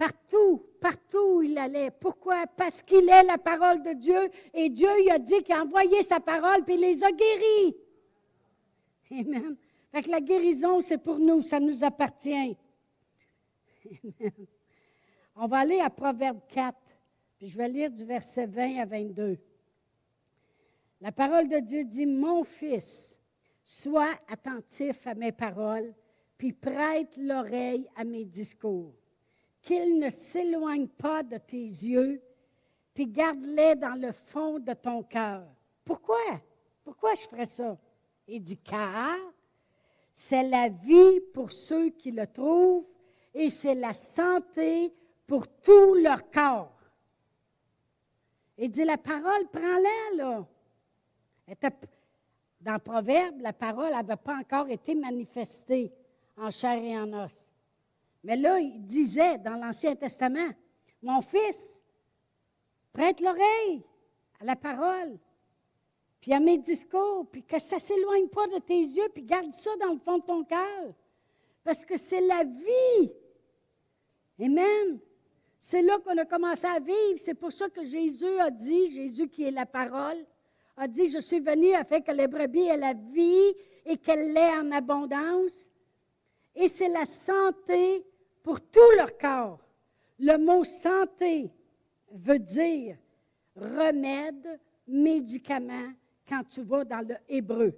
Partout, 0.00 0.64
partout 0.80 1.36
où 1.36 1.42
il 1.42 1.58
allait. 1.58 1.90
Pourquoi? 1.90 2.46
Parce 2.46 2.80
qu'il 2.80 3.06
est 3.06 3.22
la 3.22 3.36
parole 3.36 3.82
de 3.82 3.92
Dieu 3.92 4.30
et 4.54 4.70
Dieu 4.70 4.88
lui 4.96 5.10
a 5.10 5.18
dit 5.18 5.42
qu'il 5.42 5.54
a 5.54 5.62
envoyé 5.62 6.00
sa 6.00 6.18
parole 6.20 6.64
puis 6.64 6.76
il 6.76 6.80
les 6.80 7.04
a 7.04 7.12
guéris. 7.12 7.76
Amen. 9.10 9.56
Fait 9.92 10.02
que 10.02 10.10
la 10.10 10.22
guérison, 10.22 10.80
c'est 10.80 10.96
pour 10.96 11.18
nous, 11.18 11.42
ça 11.42 11.60
nous 11.60 11.84
appartient. 11.84 12.32
Amen. 12.32 12.56
On 15.36 15.46
va 15.46 15.58
aller 15.58 15.80
à 15.80 15.90
Proverbe 15.90 16.40
4, 16.48 16.78
puis 17.36 17.48
je 17.48 17.58
vais 17.58 17.68
lire 17.68 17.90
du 17.90 18.06
verset 18.06 18.46
20 18.46 18.78
à 18.80 18.86
22. 18.86 19.36
La 21.02 21.12
parole 21.12 21.46
de 21.46 21.58
Dieu 21.58 21.84
dit, 21.84 22.06
Mon 22.06 22.42
fils, 22.42 23.20
sois 23.62 24.18
attentif 24.28 25.06
à 25.06 25.14
mes 25.14 25.32
paroles, 25.32 25.92
puis 26.38 26.54
prête 26.54 27.14
l'oreille 27.18 27.86
à 27.96 28.04
mes 28.04 28.24
discours. 28.24 28.94
Qu'ils 29.62 29.98
ne 29.98 30.10
s'éloignent 30.10 30.88
pas 30.88 31.22
de 31.22 31.36
tes 31.36 31.56
yeux, 31.56 32.22
puis 32.94 33.06
garde-les 33.06 33.76
dans 33.76 34.00
le 34.00 34.12
fond 34.12 34.58
de 34.58 34.72
ton 34.72 35.02
cœur. 35.02 35.46
Pourquoi? 35.84 36.40
Pourquoi 36.82 37.14
je 37.14 37.22
ferais 37.22 37.46
ça? 37.46 37.78
Il 38.26 38.40
dit, 38.40 38.56
car 38.56 39.16
c'est 40.12 40.48
la 40.48 40.68
vie 40.68 41.20
pour 41.32 41.52
ceux 41.52 41.90
qui 41.90 42.10
le 42.10 42.26
trouvent 42.26 42.86
et 43.34 43.50
c'est 43.50 43.74
la 43.74 43.94
santé 43.94 44.92
pour 45.26 45.46
tout 45.48 45.94
leur 45.94 46.30
corps. 46.30 46.76
Il 48.58 48.70
dit, 48.70 48.84
la 48.84 48.98
parole, 48.98 49.48
prends-la, 49.52 50.16
là. 50.16 50.46
Dans 52.60 52.78
Proverbe, 52.78 53.40
la 53.40 53.52
parole 53.52 53.90
n'avait 53.90 54.16
pas 54.16 54.36
encore 54.36 54.68
été 54.68 54.94
manifestée 54.94 55.92
en 56.36 56.50
chair 56.50 56.82
et 56.82 56.98
en 56.98 57.12
os. 57.24 57.49
Mais 58.22 58.36
là, 58.36 58.58
il 58.60 58.84
disait 58.84 59.38
dans 59.38 59.56
l'Ancien 59.56 59.96
Testament, 59.96 60.50
mon 61.02 61.22
fils, 61.22 61.80
prête 62.92 63.20
l'oreille 63.20 63.82
à 64.40 64.44
la 64.44 64.56
parole, 64.56 65.18
puis 66.20 66.34
à 66.34 66.40
mes 66.40 66.58
discours, 66.58 67.26
puis 67.30 67.42
que 67.42 67.58
ça 67.58 67.76
ne 67.76 67.80
s'éloigne 67.80 68.28
pas 68.28 68.46
de 68.48 68.58
tes 68.58 68.80
yeux, 68.80 69.08
puis 69.14 69.22
garde 69.22 69.52
ça 69.52 69.70
dans 69.80 69.92
le 69.92 69.98
fond 69.98 70.18
de 70.18 70.24
ton 70.24 70.44
cœur. 70.44 70.94
Parce 71.64 71.84
que 71.84 71.96
c'est 71.96 72.20
la 72.20 72.44
vie. 72.44 73.12
Amen. 74.38 74.98
C'est 75.58 75.82
là 75.82 75.98
qu'on 75.98 76.16
a 76.16 76.24
commencé 76.24 76.66
à 76.66 76.80
vivre. 76.80 77.18
C'est 77.18 77.34
pour 77.34 77.52
ça 77.52 77.68
que 77.68 77.84
Jésus 77.84 78.38
a 78.38 78.50
dit, 78.50 78.94
Jésus 78.94 79.28
qui 79.28 79.44
est 79.44 79.50
la 79.50 79.66
parole, 79.66 80.26
a 80.76 80.88
dit, 80.88 81.10
je 81.10 81.18
suis 81.18 81.40
venu 81.40 81.72
afin 81.74 82.00
que 82.00 82.12
les 82.12 82.26
brebis 82.26 82.68
aient 82.68 82.76
la 82.76 82.94
vie 82.94 83.54
et 83.84 83.96
qu'elle 83.98 84.32
l'ait 84.32 84.58
en 84.58 84.70
abondance. 84.72 85.70
Et 86.54 86.68
c'est 86.68 86.88
la 86.88 87.04
santé 87.04 88.04
pour 88.42 88.60
tout 88.60 88.90
leur 88.96 89.16
corps. 89.18 89.60
Le 90.18 90.36
mot 90.36 90.64
santé 90.64 91.52
veut 92.12 92.38
dire 92.38 92.96
remède, 93.56 94.60
médicament, 94.86 95.92
quand 96.28 96.44
tu 96.44 96.62
vas 96.62 96.84
dans 96.84 97.06
le 97.06 97.16
hébreu. 97.28 97.74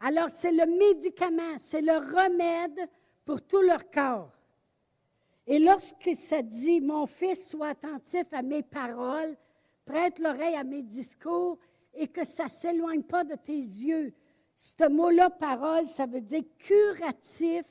Alors, 0.00 0.30
c'est 0.30 0.52
le 0.52 0.66
médicament, 0.66 1.58
c'est 1.58 1.80
le 1.80 1.96
remède 1.96 2.88
pour 3.24 3.40
tout 3.42 3.62
leur 3.62 3.88
corps. 3.90 4.32
Et 5.46 5.58
lorsque 5.58 6.14
ça 6.14 6.42
dit, 6.42 6.80
mon 6.80 7.06
fils, 7.06 7.48
sois 7.48 7.68
attentif 7.68 8.24
à 8.32 8.42
mes 8.42 8.62
paroles, 8.62 9.36
prête 9.84 10.18
l'oreille 10.18 10.56
à 10.56 10.64
mes 10.64 10.82
discours 10.82 11.58
et 11.94 12.08
que 12.08 12.24
ça 12.24 12.44
ne 12.44 12.48
s'éloigne 12.48 13.02
pas 13.02 13.24
de 13.24 13.34
tes 13.34 13.52
yeux. 13.52 14.12
Ce 14.56 14.88
mot-là, 14.88 15.30
parole, 15.30 15.86
ça 15.86 16.06
veut 16.06 16.20
dire 16.20 16.42
curatif 16.58 17.64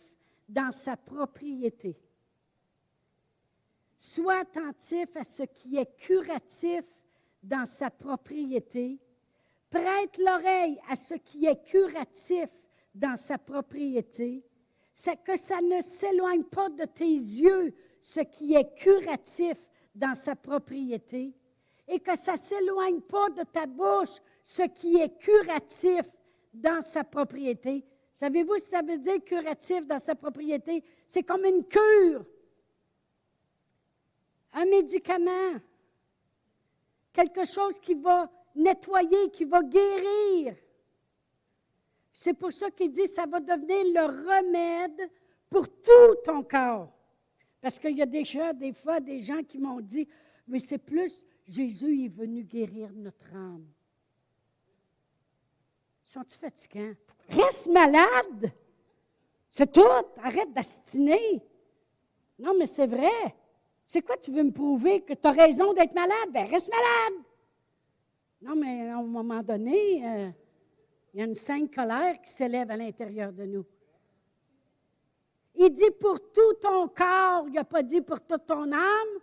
dans 0.51 0.72
sa 0.72 0.98
propriété. 0.98 1.98
Sois 3.98 4.39
attentif 4.39 5.15
à 5.15 5.24
ce 5.24 5.43
qui 5.43 5.77
est 5.77 5.96
curatif 5.98 6.84
dans 7.41 7.65
sa 7.65 7.89
propriété. 7.89 9.00
Prête 9.70 10.17
l'oreille 10.17 10.79
à 10.89 10.96
ce 10.96 11.13
qui 11.13 11.46
est 11.46 11.63
curatif 11.63 12.50
dans 12.93 13.15
sa 13.15 13.38
propriété. 13.38 14.43
C'est 14.93 15.24
que 15.24 15.38
ça 15.38 15.62
ne 15.62 15.81
s'éloigne 15.81 16.43
pas 16.43 16.70
de 16.70 16.84
tes 16.84 17.05
yeux, 17.05 17.74
ce 18.01 18.20
qui 18.20 18.55
est 18.55 18.75
curatif 18.75 19.58
dans 19.96 20.15
sa 20.15 20.36
propriété 20.36 21.34
et 21.88 22.00
que 22.00 22.17
ça 22.17 22.34
ne 22.34 22.38
s'éloigne 22.38 23.01
pas 23.01 23.29
de 23.29 23.43
ta 23.43 23.65
bouche, 23.65 24.22
ce 24.43 24.63
qui 24.63 24.98
est 24.98 25.17
curatif 25.17 26.05
dans 26.53 26.81
sa 26.81 27.03
propriété. 27.03 27.86
Savez-vous 28.13 28.58
ce 28.58 28.63
que 28.63 28.70
ça 28.70 28.82
veut 28.82 28.98
dire 28.98 29.24
curatif 29.24 29.86
dans 29.86 30.00
sa 30.00 30.15
propriété? 30.15 30.84
C'est 31.08 31.24
comme 31.24 31.46
une 31.46 31.65
cure, 31.65 32.25
un 34.53 34.65
médicament, 34.65 35.60
quelque 37.13 37.46
chose 37.46 37.80
qui 37.80 37.96
va 37.96 38.30
nettoyer, 38.56 39.32
qui 39.32 39.46
va 39.46 39.63
guérir. 39.63 40.56
C'est 42.13 42.34
pour 42.34 42.51
ça 42.51 42.70
qu'il 42.70 42.91
dit 42.91 43.08
ça 43.08 43.25
va 43.25 43.39
devenir 43.39 43.84
le 43.86 44.06
remède 44.06 45.10
pour 45.50 45.68
tout 45.68 46.15
ton 46.24 46.44
corps. 46.44 46.91
Parce 47.62 47.80
qu'il 47.80 47.98
y 47.98 48.01
a 48.01 48.08
déjà 48.08 48.53
des 48.53 48.74
fois 48.74 49.00
des 49.00 49.20
gens 49.20 49.44
qui 49.44 49.58
m'ont 49.58 49.82
dit, 49.82 50.08
mais 50.48 50.60
c'est 50.60 50.77
plus 50.77 51.25
Jésus 51.48 52.06
est 52.06 52.10
venu 52.10 52.44
guérir 52.44 52.91
notre 52.94 53.34
âme. 53.36 53.68
Sont-tu 56.03 56.38
fatiguants? 56.38 56.94
Reste 57.31 57.67
malade! 57.67 58.51
C'est 59.50 59.71
tout! 59.71 59.81
Arrête 60.23 60.51
d'astiner! 60.53 61.41
Non, 62.39 62.53
mais 62.57 62.65
c'est 62.65 62.88
vrai! 62.88 63.35
C'est 63.85 64.01
quoi 64.01 64.17
tu 64.17 64.31
veux 64.31 64.43
me 64.43 64.51
prouver 64.51 65.01
que 65.01 65.13
tu 65.13 65.27
as 65.27 65.31
raison 65.31 65.73
d'être 65.73 65.93
malade? 65.93 66.29
Ben, 66.31 66.47
reste 66.47 66.69
malade! 66.69 67.23
Non, 68.41 68.55
mais 68.55 68.89
à 68.89 68.97
un 68.97 69.03
moment 69.03 69.43
donné, 69.43 70.03
euh, 70.05 70.29
il 71.13 71.19
y 71.19 71.23
a 71.23 71.25
une 71.25 71.35
sainte 71.35 71.73
colère 71.73 72.19
qui 72.21 72.31
s'élève 72.31 72.71
à 72.71 72.77
l'intérieur 72.77 73.31
de 73.31 73.43
nous. 73.45 73.65
Il 75.55 75.69
dit 75.69 75.91
pour 76.00 76.19
tout 76.31 76.53
ton 76.61 76.88
corps, 76.88 77.45
il 77.47 77.53
n'a 77.53 77.63
pas 77.63 77.83
dit 77.83 78.01
pour 78.01 78.21
toute 78.21 78.45
ton 78.45 78.71
âme. 78.71 79.19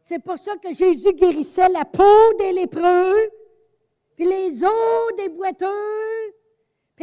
C'est 0.00 0.18
pour 0.18 0.38
ça 0.38 0.56
que 0.56 0.72
Jésus 0.72 1.12
guérissait 1.12 1.68
la 1.68 1.84
peau 1.84 2.34
des 2.38 2.52
lépreux, 2.52 3.30
puis 4.16 4.24
les 4.24 4.64
os 4.64 5.16
des 5.16 5.28
boiteux, 5.28 6.34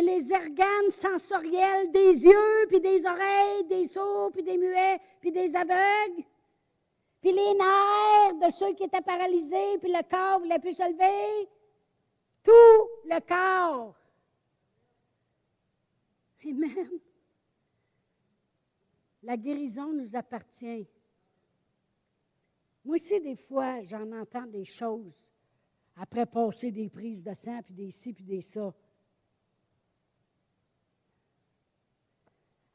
les 0.02 0.32
organes 0.32 0.90
sensoriels 0.90 1.92
des 1.92 2.24
yeux, 2.24 2.68
puis 2.68 2.80
des 2.80 3.06
oreilles, 3.06 3.64
des 3.68 3.88
sourds, 3.88 4.32
puis 4.32 4.44
des 4.44 4.58
muets, 4.58 5.00
puis 5.20 5.32
des 5.32 5.56
aveugles, 5.56 6.24
puis 7.22 7.32
les 7.32 7.54
nerfs 7.54 8.48
de 8.48 8.52
ceux 8.54 8.74
qui 8.74 8.84
étaient 8.84 9.02
paralysés, 9.02 9.78
puis 9.80 9.92
le 9.92 10.08
corps 10.08 10.40
voulait 10.40 10.60
plus 10.60 10.74
se 10.74 10.84
lever. 10.84 11.50
Tout 12.44 12.90
le 13.06 13.20
corps. 13.22 13.96
Amen. 16.46 17.00
La 19.24 19.36
guérison 19.36 19.92
nous 19.92 20.16
appartient. 20.16 20.88
Moi 22.86 22.96
aussi, 22.96 23.20
des 23.20 23.36
fois, 23.36 23.84
j'en 23.84 24.10
entends 24.14 24.46
des 24.46 24.64
choses 24.64 25.28
après 25.98 26.26
passer 26.26 26.72
des 26.72 26.90
prises 26.90 27.24
de 27.24 27.34
sang, 27.34 27.60
puis 27.64 27.74
des 27.74 27.92
ci, 27.92 28.14
puis 28.14 28.24
des 28.24 28.42
ça. 28.42 28.74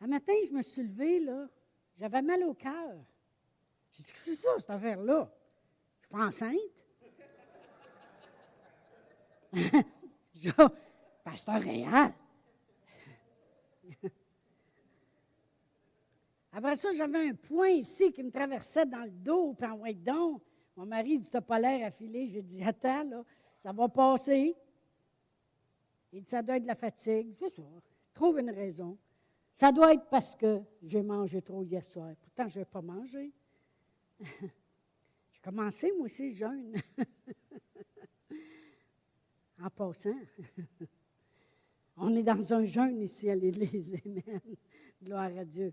Un 0.02 0.08
matin, 0.08 0.32
je 0.44 0.52
me 0.52 0.62
suis 0.62 0.82
levée, 0.82 1.20
là, 1.20 1.48
j'avais 1.96 2.22
mal 2.22 2.42
au 2.42 2.54
cœur. 2.54 2.96
J'ai 3.92 4.02
dit, 4.02 4.12
c'est 4.24 4.34
ça, 4.34 4.48
cette 4.58 4.70
affaire-là? 4.70 5.30
Je 5.94 6.00
suis 6.00 6.08
pas 6.08 6.26
enceinte. 6.26 6.58
je, 10.34 10.50
pasteur 11.22 11.60
réel. 11.62 12.12
Après 16.52 16.74
ça, 16.74 16.90
j'avais 16.90 17.28
un 17.28 17.34
point 17.34 17.68
ici 17.68 18.10
qui 18.10 18.24
me 18.24 18.32
traversait 18.32 18.86
dans 18.86 19.04
le 19.04 19.10
dos, 19.10 19.54
puis 19.54 19.70
en 19.70 19.78
donc. 19.94 20.42
Mon 20.76 20.86
mari 20.86 21.16
dit, 21.16 21.30
t'as 21.30 21.40
pas 21.40 21.60
l'air 21.60 21.86
affilé. 21.86 22.26
J'ai 22.26 22.42
dit, 22.42 22.60
attends, 22.64 23.04
là, 23.04 23.22
ça 23.56 23.70
va 23.70 23.88
passer. 23.88 24.56
Il 26.12 26.22
dit, 26.22 26.28
ça 26.28 26.42
doit 26.42 26.56
être 26.56 26.64
de 26.64 26.68
la 26.68 26.74
fatigue. 26.74 27.36
C'est 27.38 27.50
ça. 27.50 27.62
Trouve 28.12 28.40
une 28.40 28.50
raison. 28.50 28.98
Ça 29.52 29.70
doit 29.70 29.92
être 29.92 30.08
parce 30.08 30.34
que 30.34 30.62
j'ai 30.82 31.02
mangé 31.02 31.42
trop 31.42 31.62
hier 31.62 31.84
soir. 31.84 32.14
Pourtant, 32.20 32.48
je 32.48 32.60
n'ai 32.60 32.64
pas 32.64 32.80
mangé. 32.80 33.30
j'ai 34.20 35.40
commencé, 35.42 35.92
moi 35.96 36.06
aussi, 36.06 36.32
jeûne. 36.32 36.74
en 39.62 39.70
passant. 39.70 40.16
On 41.96 42.14
est 42.16 42.22
dans 42.22 42.54
un 42.54 42.64
jeûne 42.64 43.02
ici 43.02 43.28
à 43.28 43.34
l'Église. 43.34 43.96
Amen. 44.04 44.40
Gloire 45.02 45.36
à 45.36 45.44
Dieu. 45.44 45.72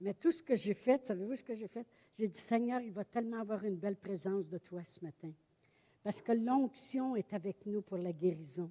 Mais 0.00 0.14
tout 0.14 0.32
ce 0.32 0.42
que 0.42 0.56
j'ai 0.56 0.74
fait, 0.74 1.04
savez-vous 1.06 1.36
ce 1.36 1.44
que 1.44 1.54
j'ai 1.54 1.68
fait? 1.68 1.86
J'ai 2.12 2.28
dit, 2.28 2.40
Seigneur, 2.40 2.80
il 2.80 2.92
va 2.92 3.04
tellement 3.04 3.40
avoir 3.40 3.64
une 3.64 3.76
belle 3.76 3.96
présence 3.96 4.48
de 4.48 4.58
toi 4.58 4.82
ce 4.84 5.00
matin. 5.04 5.32
Parce 6.02 6.20
que 6.20 6.32
l'onction 6.32 7.16
est 7.16 7.32
avec 7.32 7.64
nous 7.66 7.82
pour 7.82 7.98
la 7.98 8.12
guérison. 8.12 8.70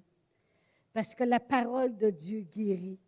Parce 0.92 1.14
que 1.14 1.24
la 1.24 1.40
parole 1.40 1.96
de 1.96 2.10
Dieu 2.10 2.40
guérit. 2.40 3.00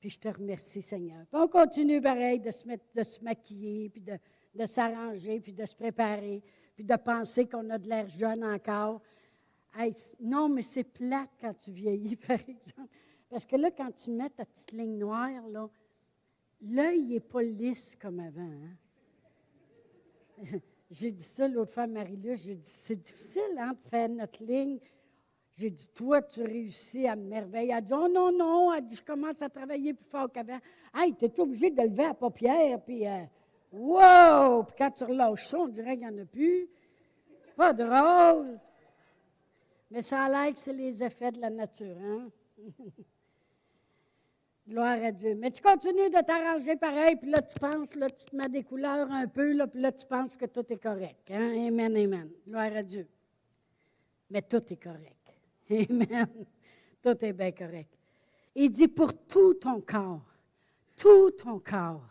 Puis 0.00 0.10
je 0.10 0.18
te 0.18 0.28
remercie, 0.28 0.82
Seigneur. 0.82 1.24
on 1.32 1.48
continue 1.48 2.00
pareil 2.00 2.38
de 2.38 2.50
se, 2.50 2.66
mettre, 2.66 2.84
de 2.94 3.02
se 3.02 3.22
maquiller, 3.24 3.88
puis 3.88 4.02
de, 4.02 4.18
de 4.54 4.66
s'arranger, 4.66 5.40
puis 5.40 5.52
de 5.52 5.64
se 5.64 5.74
préparer, 5.74 6.42
puis 6.74 6.84
de 6.84 6.96
penser 6.96 7.46
qu'on 7.46 7.70
a 7.70 7.78
de 7.78 7.88
l'air 7.88 8.08
jeune 8.08 8.44
encore. 8.44 9.00
non, 10.20 10.48
mais 10.48 10.62
c'est 10.62 10.84
plate 10.84 11.30
quand 11.40 11.54
tu 11.54 11.72
vieillis, 11.72 12.16
par 12.28 12.38
exemple. 12.48 12.90
Parce 13.30 13.44
que 13.44 13.56
là, 13.56 13.70
quand 13.70 13.92
tu 13.92 14.10
mets 14.10 14.30
ta 14.30 14.44
petite 14.44 14.72
ligne 14.72 14.98
noire, 14.98 15.48
là, 15.48 15.68
l'œil 16.60 17.02
n'est 17.02 17.20
pas 17.20 17.42
lisse 17.42 17.96
comme 18.00 18.20
avant. 18.20 18.42
Hein? 18.42 18.76
j'ai 20.90 21.10
dit 21.10 21.24
ça 21.24 21.48
l'autre 21.48 21.72
fois 21.72 21.84
à 21.84 21.86
Marie-Luce, 21.86 22.42
j'ai 22.42 22.56
dit, 22.56 22.68
c'est 22.68 22.96
difficile 22.96 23.58
hein, 23.58 23.72
de 23.72 23.88
faire 23.88 24.08
notre 24.08 24.44
ligne. 24.44 24.78
J'ai 25.56 25.70
dit, 25.70 25.88
toi, 25.88 26.20
tu 26.20 26.42
réussis 26.42 27.06
à 27.06 27.14
merveille. 27.14 27.68
Elle 27.70 27.76
a 27.76 27.80
dit, 27.80 27.92
oh 27.94 28.08
non, 28.08 28.32
non. 28.32 28.72
Elle 28.72 28.84
dit, 28.84 28.96
je 28.96 29.02
commence 29.02 29.40
à 29.40 29.48
travailler 29.48 29.94
plus 29.94 30.06
fort 30.06 30.30
qu'avant. 30.30 30.58
Hey, 30.92 31.14
tu 31.14 31.26
es 31.26 31.40
obligé 31.40 31.70
de 31.70 31.80
lever 31.80 32.02
la 32.02 32.14
paupière, 32.14 32.80
puis 32.82 33.06
euh, 33.06 33.22
wow! 33.72 34.64
Puis 34.64 34.74
quand 34.76 34.90
tu 34.90 35.04
relâches 35.04 35.46
ça, 35.46 35.58
on 35.58 35.68
dirait 35.68 35.96
qu'il 35.96 36.08
n'y 36.08 36.20
en 36.20 36.22
a 36.22 36.24
plus. 36.24 36.68
C'est 37.40 37.54
pas 37.54 37.72
drôle. 37.72 38.58
Mais 39.90 40.02
ça 40.02 40.24
a 40.24 40.28
l'air 40.28 40.52
que 40.52 40.58
c'est 40.58 40.72
les 40.72 41.04
effets 41.04 41.30
de 41.30 41.40
la 41.40 41.50
nature, 41.50 41.96
hein? 42.02 42.28
Gloire 44.66 45.00
à 45.04 45.12
Dieu. 45.12 45.34
Mais 45.36 45.50
tu 45.50 45.60
continues 45.60 46.08
de 46.08 46.24
t'arranger 46.24 46.74
pareil, 46.74 47.16
puis 47.16 47.30
là, 47.30 47.42
tu 47.42 47.54
penses, 47.60 47.94
là, 47.94 48.08
tu 48.10 48.24
te 48.24 48.34
mets 48.34 48.48
des 48.48 48.64
couleurs 48.64 49.08
un 49.12 49.28
peu, 49.28 49.52
là, 49.52 49.66
puis 49.68 49.80
là, 49.80 49.92
tu 49.92 50.06
penses 50.06 50.36
que 50.36 50.46
tout 50.46 50.64
est 50.72 50.82
correct. 50.82 51.30
Hein? 51.30 51.68
Amen, 51.68 51.96
amen. 51.96 52.30
Gloire 52.48 52.74
à 52.74 52.82
Dieu. 52.82 53.06
Mais 54.30 54.42
tout 54.42 54.62
est 54.72 54.82
correct. 54.82 55.13
Amen. 55.70 56.46
Tout 57.02 57.24
est 57.24 57.32
bien 57.32 57.52
correct. 57.52 57.96
Il 58.54 58.70
dit 58.70 58.88
pour 58.88 59.12
tout 59.26 59.54
ton 59.54 59.80
corps, 59.80 60.24
tout 60.96 61.30
ton 61.32 61.58
corps. 61.58 62.08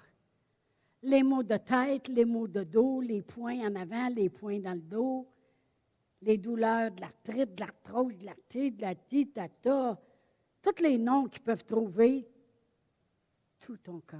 Les 1.04 1.24
maux 1.24 1.44
de 1.44 1.58
tête, 1.58 2.08
les 2.08 2.26
maux 2.26 2.48
de 2.48 2.63
dos, 2.63 3.02
les 3.02 3.22
poings 3.22 3.68
en 3.68 3.76
avant, 3.76 4.10
les 4.10 4.30
poings 4.30 4.60
dans 4.60 4.74
le 4.74 4.82
dos, 4.82 5.28
les 6.22 6.38
douleurs 6.38 6.92
de 6.92 7.02
l'arthrite, 7.02 7.56
de 7.56 7.60
l'arthrose, 7.60 8.18
de 8.18 8.26
l'arthrite, 8.26 8.78
de 8.78 8.82
la 8.82 8.96
titata, 8.96 10.00
tous 10.62 10.82
les 10.82 10.98
noms 10.98 11.28
qu'ils 11.28 11.42
peuvent 11.44 11.66
trouver, 11.66 12.28
tout 13.60 13.78
ton 13.78 14.02
corps. 14.06 14.20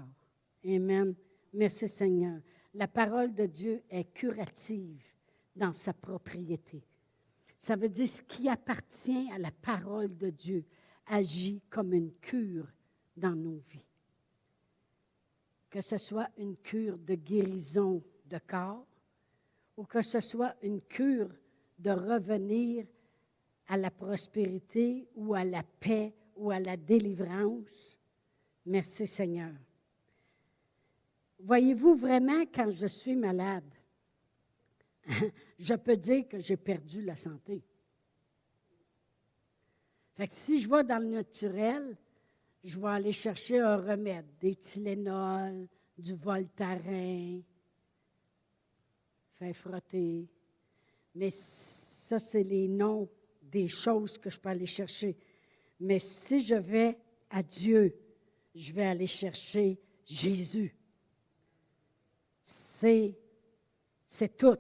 Amen. 0.66 1.16
Merci 1.54 1.88
Seigneur. 1.88 2.40
La 2.74 2.88
parole 2.88 3.34
de 3.34 3.46
Dieu 3.46 3.84
est 3.90 4.12
curative 4.14 5.04
dans 5.56 5.74
sa 5.74 5.94
propriété. 5.94 6.84
Ça 7.64 7.78
veut 7.78 7.88
dire 7.88 8.10
ce 8.10 8.22
qui 8.24 8.50
appartient 8.50 9.32
à 9.32 9.38
la 9.38 9.50
parole 9.50 10.18
de 10.18 10.30
Dieu 10.30 10.66
agit 11.06 11.62
comme 11.70 11.94
une 11.94 12.12
cure 12.16 12.68
dans 13.16 13.38
nos 13.38 13.64
vies. 13.70 13.88
Que 15.70 15.80
ce 15.80 15.98
soit 15.98 16.28
une 16.38 16.58
cure 16.58 16.98
de 16.98 17.16
guérison 17.16 18.04
de 18.26 18.38
corps 18.46 18.86
ou 19.78 19.86
que 19.86 20.02
ce 20.02 20.20
soit 20.20 20.54
une 20.62 20.82
cure 20.82 21.30
de 21.80 21.92
revenir 21.92 22.86
à 23.68 23.78
la 23.78 23.92
prospérité 23.92 25.08
ou 25.16 25.34
à 25.34 25.46
la 25.46 25.64
paix 25.64 26.14
ou 26.36 26.52
à 26.52 26.60
la 26.60 26.76
délivrance 26.76 27.98
Merci 28.66 29.08
Seigneur. 29.08 29.54
Voyez-vous 31.40 31.96
vraiment 31.96 32.44
quand 32.54 32.70
je 32.70 32.88
suis 32.88 33.16
malade, 33.16 33.74
je 35.60 35.74
peux 35.76 35.98
dire 35.98 36.28
que 36.28 36.40
j'ai 36.40 36.58
perdu 36.58 37.02
la 37.02 37.16
santé. 37.16 37.64
Fait 40.16 40.28
que 40.28 40.34
si 40.34 40.62
je 40.62 40.70
vais 40.70 40.84
dans 40.84 41.00
le 41.00 41.10
naturel, 41.10 41.98
je 42.64 42.80
vais 42.80 42.90
aller 42.90 43.12
chercher 43.12 43.60
un 43.60 43.78
remède, 43.78 44.26
des 44.40 44.56
Tylenol, 44.56 45.68
du 45.98 46.14
Voltaren, 46.14 47.42
faire 49.34 49.56
frotter. 49.56 50.28
Mais 51.16 51.30
ça, 51.30 52.20
c'est 52.20 52.44
les 52.44 52.68
noms 52.68 53.10
des 53.42 53.68
choses 53.68 54.18
que 54.18 54.30
je 54.30 54.40
peux 54.40 54.50
aller 54.50 54.66
chercher. 54.66 55.18
Mais 55.80 56.00
si 56.00 56.42
je 56.42 56.56
vais 56.56 56.98
à 57.30 57.44
Dieu, 57.44 57.96
je 58.56 58.72
vais 58.72 58.86
aller 58.86 59.08
chercher 59.08 59.80
Jésus. 60.06 60.76
C'est, 62.42 63.18
c'est 64.06 64.38
tout. 64.38 64.58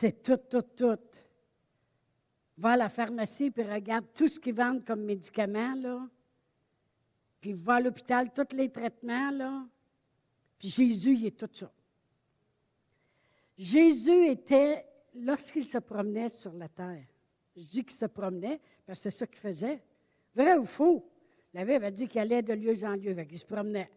C'est 0.00 0.22
tout, 0.22 0.38
tout, 0.38 0.62
tout. 0.62 0.98
Va 2.56 2.70
à 2.70 2.76
la 2.78 2.88
pharmacie 2.88 3.50
puis 3.50 3.62
regarde 3.64 4.06
tout 4.14 4.28
ce 4.28 4.40
qu'ils 4.40 4.54
vendent 4.54 4.82
comme 4.82 5.02
médicaments, 5.02 5.74
là. 5.74 6.08
Puis 7.38 7.52
va 7.52 7.74
à 7.74 7.80
l'hôpital, 7.82 8.32
tous 8.32 8.56
les 8.56 8.70
traitements, 8.70 9.30
là. 9.30 9.66
Puis 10.58 10.68
Jésus, 10.68 11.16
il 11.16 11.26
est 11.26 11.38
tout 11.38 11.50
ça. 11.52 11.70
Jésus 13.58 14.28
était, 14.28 14.86
lorsqu'il 15.16 15.64
se 15.64 15.76
promenait 15.76 16.30
sur 16.30 16.54
la 16.54 16.70
terre, 16.70 17.04
je 17.54 17.64
dis 17.64 17.84
qu'il 17.84 17.98
se 17.98 18.06
promenait 18.06 18.58
parce 18.86 19.00
que 19.02 19.10
c'est 19.10 19.18
ça 19.18 19.26
qu'il 19.26 19.40
faisait. 19.40 19.82
Vrai 20.34 20.56
ou 20.56 20.64
faux? 20.64 21.06
La 21.52 21.62
Bible 21.62 21.84
a 21.84 21.90
dit 21.90 22.08
qu'il 22.08 22.22
allait 22.22 22.40
de 22.40 22.54
lieu 22.54 22.84
en 22.86 22.94
lieu. 22.94 23.14
Il 23.30 23.38
se 23.38 23.44
promenait. 23.44 23.90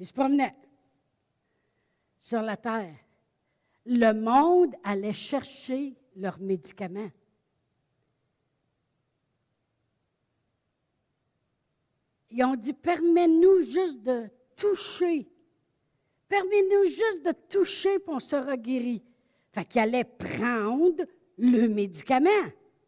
Il 0.00 0.06
se 0.06 0.12
promenait 0.12 0.56
sur 2.18 2.42
la 2.42 2.56
terre. 2.56 2.96
Le 3.86 4.12
monde 4.12 4.74
allait 4.84 5.12
chercher 5.12 5.96
leurs 6.16 6.38
médicaments. 6.38 7.10
Ils 12.30 12.44
ont 12.44 12.54
dit, 12.54 12.72
permets-nous 12.72 13.62
juste 13.62 14.02
de 14.02 14.28
toucher. 14.54 15.28
Permets-nous 16.28 16.84
juste 16.84 17.24
de 17.24 17.32
toucher 17.48 17.98
pour 17.98 18.14
on 18.14 18.20
sera 18.20 18.56
guéri. 18.56 19.02
Fait 19.52 19.64
qu'il 19.64 19.80
allait 19.80 20.04
prendre 20.04 21.04
le 21.36 21.66
médicament. 21.66 22.30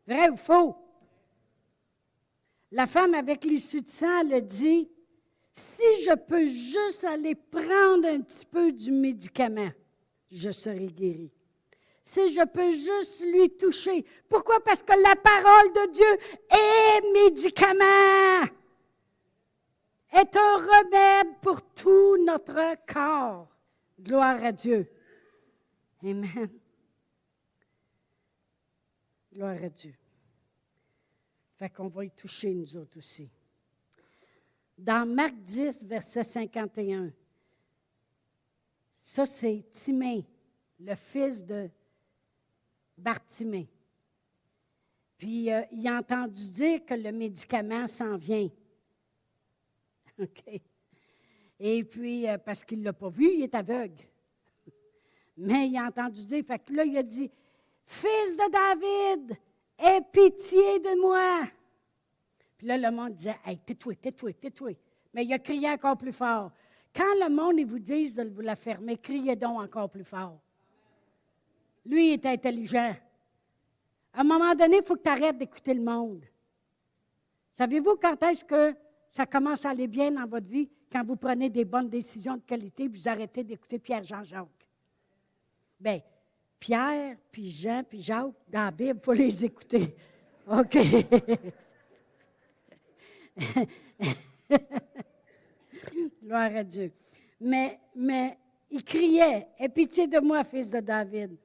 Vrai 0.07 0.28
ou 0.28 0.37
faux? 0.37 0.76
La 2.70 2.87
femme 2.87 3.14
avec 3.14 3.44
l'issue 3.44 3.83
de 3.83 3.88
sang, 3.88 4.20
elle 4.20 4.35
a 4.35 4.40
dit, 4.40 4.88
si 5.52 6.02
je 6.05 6.14
peux 6.14 6.46
juste 6.46 7.05
aller 7.05 7.35
prendre 7.35 8.07
un 8.07 8.20
petit 8.20 8.46
peu 8.46 8.72
du 8.72 8.92
médicament, 8.92 9.72
je 10.33 10.51
serai 10.51 10.87
guéri. 10.87 11.31
Si 12.03 12.33
je 12.33 12.45
peux 12.45 12.73
juste 12.73 13.25
lui 13.25 13.51
toucher. 13.57 14.05
Pourquoi? 14.29 14.62
Parce 14.64 14.83
que 14.83 14.92
la 14.92 15.14
parole 15.14 15.73
de 15.73 15.92
Dieu 15.92 16.18
est 16.51 17.31
médicament, 17.31 18.51
est 20.12 20.37
un 20.37 20.57
remède 20.57 21.40
pour 21.40 21.62
tout 21.75 22.16
notre 22.25 22.77
corps. 22.92 23.49
Gloire 24.01 24.42
à 24.42 24.51
Dieu. 24.51 24.90
Amen. 26.03 26.51
Gloire 29.33 29.62
à 29.62 29.68
Dieu. 29.68 29.95
Fait 31.57 31.71
qu'on 31.71 31.87
va 31.87 32.05
y 32.05 32.11
toucher, 32.11 32.53
nous 32.53 32.77
autres 32.77 32.99
aussi. 32.99 33.31
Dans 34.77 35.09
Marc 35.09 35.37
10, 35.37 35.85
verset 35.85 36.25
51, 36.25 37.12
ça 39.03 39.27
c'est 39.27 39.65
Timée, 39.69 40.25
le 40.79 40.95
fils 40.95 41.45
de 41.45 41.69
Bartimée. 42.97 43.69
Puis 45.19 45.53
euh, 45.53 45.62
il 45.73 45.87
a 45.88 45.99
entendu 45.99 46.51
dire 46.53 46.87
que 46.87 46.95
le 46.95 47.11
médicament 47.11 47.88
s'en 47.88 48.17
vient. 48.17 48.49
OK. 50.21 50.61
Et 51.59 51.85
puis, 51.85 52.29
euh, 52.29 52.38
parce 52.38 52.65
qu'il 52.65 52.79
ne 52.79 52.85
l'a 52.85 52.93
pas 52.93 53.09
vu, 53.09 53.29
il 53.35 53.43
est 53.43 53.55
aveugle. 53.57 54.05
Mais 55.37 55.69
il 55.69 55.77
a 55.77 55.87
entendu 55.87 56.25
dire, 56.25 56.45
fait 56.47 56.61
que 56.61 56.73
là, 56.73 56.85
il 56.85 56.97
a 56.97 57.03
dit 57.03 57.31
Fils 57.85 58.37
de 58.37 58.51
David, 58.53 59.37
aie 59.79 60.01
pitié 60.12 60.79
de 60.79 61.01
moi. 61.01 61.49
Puis 62.57 62.69
là, 62.69 62.79
le 62.79 62.91
monde 62.95 63.15
disait 63.15 63.37
Hey, 63.45 63.59
tais-toi, 63.59 63.97
tais-toi, 63.97 64.33
tais-toi. 64.35 64.77
Mais 65.12 65.25
il 65.25 65.33
a 65.33 65.41
crié 65.41 65.69
encore 65.71 65.99
plus 65.99 66.12
fort. 66.12 66.53
Quand 66.94 67.14
le 67.20 67.28
monde 67.31 67.61
vous 67.68 67.78
dit 67.78 68.14
de 68.14 68.28
vous 68.28 68.42
la 68.42 68.57
fermer, 68.57 68.98
criez 68.98 69.35
donc 69.35 69.61
encore 69.61 69.88
plus 69.88 70.05
fort. 70.05 70.38
Lui, 71.87 72.09
il 72.09 72.12
est 72.12 72.26
intelligent. 72.26 72.94
À 74.12 74.20
un 74.20 74.24
moment 74.24 74.55
donné, 74.55 74.76
il 74.78 74.85
faut 74.85 74.96
que 74.96 75.02
tu 75.02 75.09
arrêtes 75.09 75.38
d'écouter 75.38 75.72
le 75.74 75.83
monde. 75.83 76.22
Savez-vous 77.50 77.96
quand 77.96 78.22
est-ce 78.22 78.44
que 78.44 78.74
ça 79.11 79.26
commence 79.26 79.64
à 79.64 79.70
aller 79.70 79.87
bien 79.87 80.11
dans 80.11 80.26
votre 80.26 80.46
vie? 80.46 80.68
Quand 80.90 81.05
vous 81.05 81.16
prenez 81.16 81.48
des 81.48 81.64
bonnes 81.64 81.88
décisions 81.88 82.37
de 82.37 82.42
qualité, 82.42 82.88
vous 82.88 83.09
arrêtez 83.09 83.42
d'écouter 83.42 83.78
Pierre-Jean-Jacques. 83.78 84.48
Bien, 85.81 86.00
Pierre, 86.61 87.16
puis 87.31 87.48
Jean, 87.50 87.83
puis 87.83 88.02
Jacques, 88.02 88.35
dans 88.48 88.64
la 88.64 88.70
Bible, 88.70 89.00
il 89.00 89.05
faut 89.05 89.12
les 89.14 89.44
écouter. 89.44 89.96
OK. 90.46 90.78
Gloire 96.23 96.57
à 96.57 96.64
Dieu. 96.64 96.92
Mais, 97.40 97.79
mais 97.95 98.38
il 98.71 98.85
criait, 98.85 99.49
Aie 99.59 99.68
pitié 99.68 100.07
de 100.07 100.18
moi, 100.18 100.45
fils 100.45 100.71
de 100.71 100.81
David. 100.81 101.37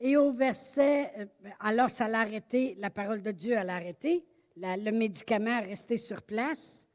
Et 0.00 0.16
au 0.16 0.32
verset, 0.32 1.12
euh, 1.18 1.26
alors 1.60 1.90
ça 1.90 2.08
l'a 2.08 2.20
arrêté, 2.20 2.76
la 2.78 2.90
parole 2.90 3.22
de 3.22 3.30
Dieu 3.30 3.56
a 3.56 3.60
arrêté, 3.60 4.24
le 4.56 4.90
médicament 4.90 5.58
a 5.58 5.60
resté 5.60 5.96
sur 5.96 6.22
place. 6.22 6.86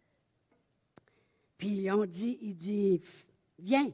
Puis 1.58 1.90
on 1.90 2.06
dit, 2.06 2.38
il 2.42 2.56
dit, 2.56 3.02
viens. 3.58 3.92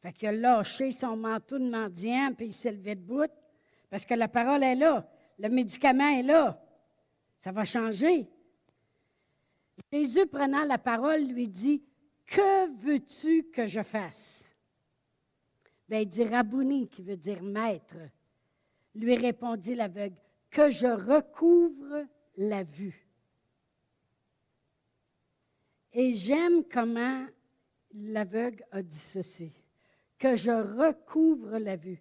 Fait 0.00 0.12
qu'il 0.12 0.28
a 0.28 0.32
lâché 0.32 0.92
son 0.92 1.16
manteau 1.16 1.58
de 1.58 1.68
mendiant, 1.68 2.32
puis 2.34 2.46
il 2.46 2.52
s'est 2.54 2.72
levé 2.72 2.94
debout, 2.94 3.30
parce 3.90 4.04
que 4.04 4.14
la 4.14 4.28
parole 4.28 4.62
est 4.62 4.74
là, 4.74 5.06
le 5.38 5.48
médicament 5.48 6.08
est 6.08 6.22
là. 6.22 6.58
Ça 7.38 7.52
va 7.52 7.64
changer. 7.64 8.26
Jésus, 9.92 10.26
prenant 10.26 10.64
la 10.64 10.78
parole, 10.78 11.22
lui 11.22 11.48
dit, 11.48 11.82
Que 12.26 12.70
veux-tu 12.82 13.44
que 13.50 13.66
je 13.66 13.82
fasse? 13.82 14.50
Bien, 15.88 16.00
il 16.00 16.08
dit 16.08 16.24
Rabouni, 16.24 16.88
qui 16.88 17.02
veut 17.02 17.16
dire 17.16 17.42
maître. 17.42 17.96
Lui 18.94 19.16
répondit 19.16 19.74
l'aveugle, 19.74 20.16
Que 20.50 20.70
je 20.70 20.86
recouvre 20.86 22.06
la 22.36 22.62
vue. 22.62 23.06
Et 25.92 26.12
j'aime 26.12 26.64
comment 26.64 27.26
l'aveugle 27.92 28.64
a 28.70 28.82
dit 28.82 28.96
ceci, 28.96 29.52
que 30.18 30.36
je 30.36 30.50
recouvre 30.50 31.58
la 31.58 31.76
vue. 31.76 32.00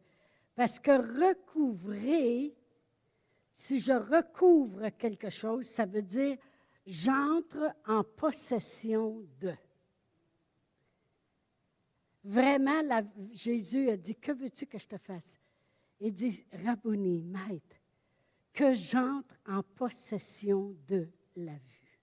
Parce 0.56 0.80
que 0.80 0.92
recouvrer, 0.92 2.54
si 3.54 3.80
je 3.80 3.94
recouvre 3.94 4.90
quelque 4.90 5.30
chose, 5.30 5.66
ça 5.66 5.86
veut 5.86 6.02
dire 6.02 6.38
j'entre 6.90 7.76
en 7.86 8.04
possession 8.04 9.24
de. 9.40 9.54
Vraiment, 12.24 12.82
Jésus 13.32 13.90
a 13.90 13.96
dit, 13.96 14.16
que 14.16 14.32
veux-tu 14.32 14.66
que 14.66 14.80
je 14.80 14.88
te 14.88 14.98
fasse? 14.98 15.40
Il 16.00 16.12
dit, 16.12 16.44
Rabboni, 16.52 17.22
maître, 17.22 17.76
que 18.52 18.74
j'entre 18.74 19.36
en 19.46 19.62
possession 19.62 20.76
de 20.88 21.08
la 21.36 21.54
vue. 21.54 22.00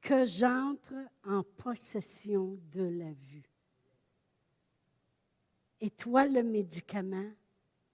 Que 0.00 0.24
j'entre 0.24 0.94
en 1.24 1.42
possession 1.42 2.58
de 2.70 2.82
la 2.82 3.12
vue. 3.12 3.50
Et 5.80 5.90
toi, 5.90 6.26
le 6.26 6.42
médicament, 6.42 7.32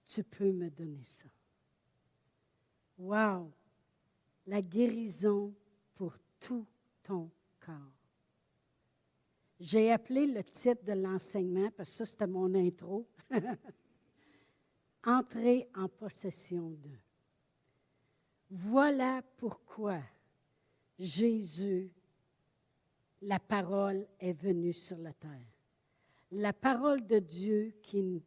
tu 0.05 0.23
peux 0.23 0.51
me 0.51 0.69
donner 0.69 1.03
ça. 1.03 1.27
Wow! 2.97 3.51
La 4.47 4.61
guérison 4.61 5.53
pour 5.95 6.17
tout 6.39 6.65
ton 7.03 7.29
corps. 7.59 7.75
J'ai 9.59 9.91
appelé 9.91 10.25
le 10.25 10.43
titre 10.43 10.83
de 10.83 10.93
l'enseignement, 10.93 11.69
parce 11.77 11.91
que 11.91 11.97
ça, 11.97 12.05
c'était 12.05 12.27
mon 12.27 12.53
intro. 12.55 13.07
Entrer 15.05 15.69
en 15.75 15.87
possession 15.87 16.71
de. 16.71 16.89
Voilà 18.49 19.21
pourquoi 19.37 19.99
Jésus, 20.97 21.91
la 23.21 23.39
parole, 23.39 24.07
est 24.19 24.33
venue 24.33 24.73
sur 24.73 24.97
la 24.97 25.13
terre. 25.13 25.47
La 26.31 26.53
parole 26.53 27.05
de 27.05 27.19
Dieu 27.19 27.73
qui, 27.83 28.23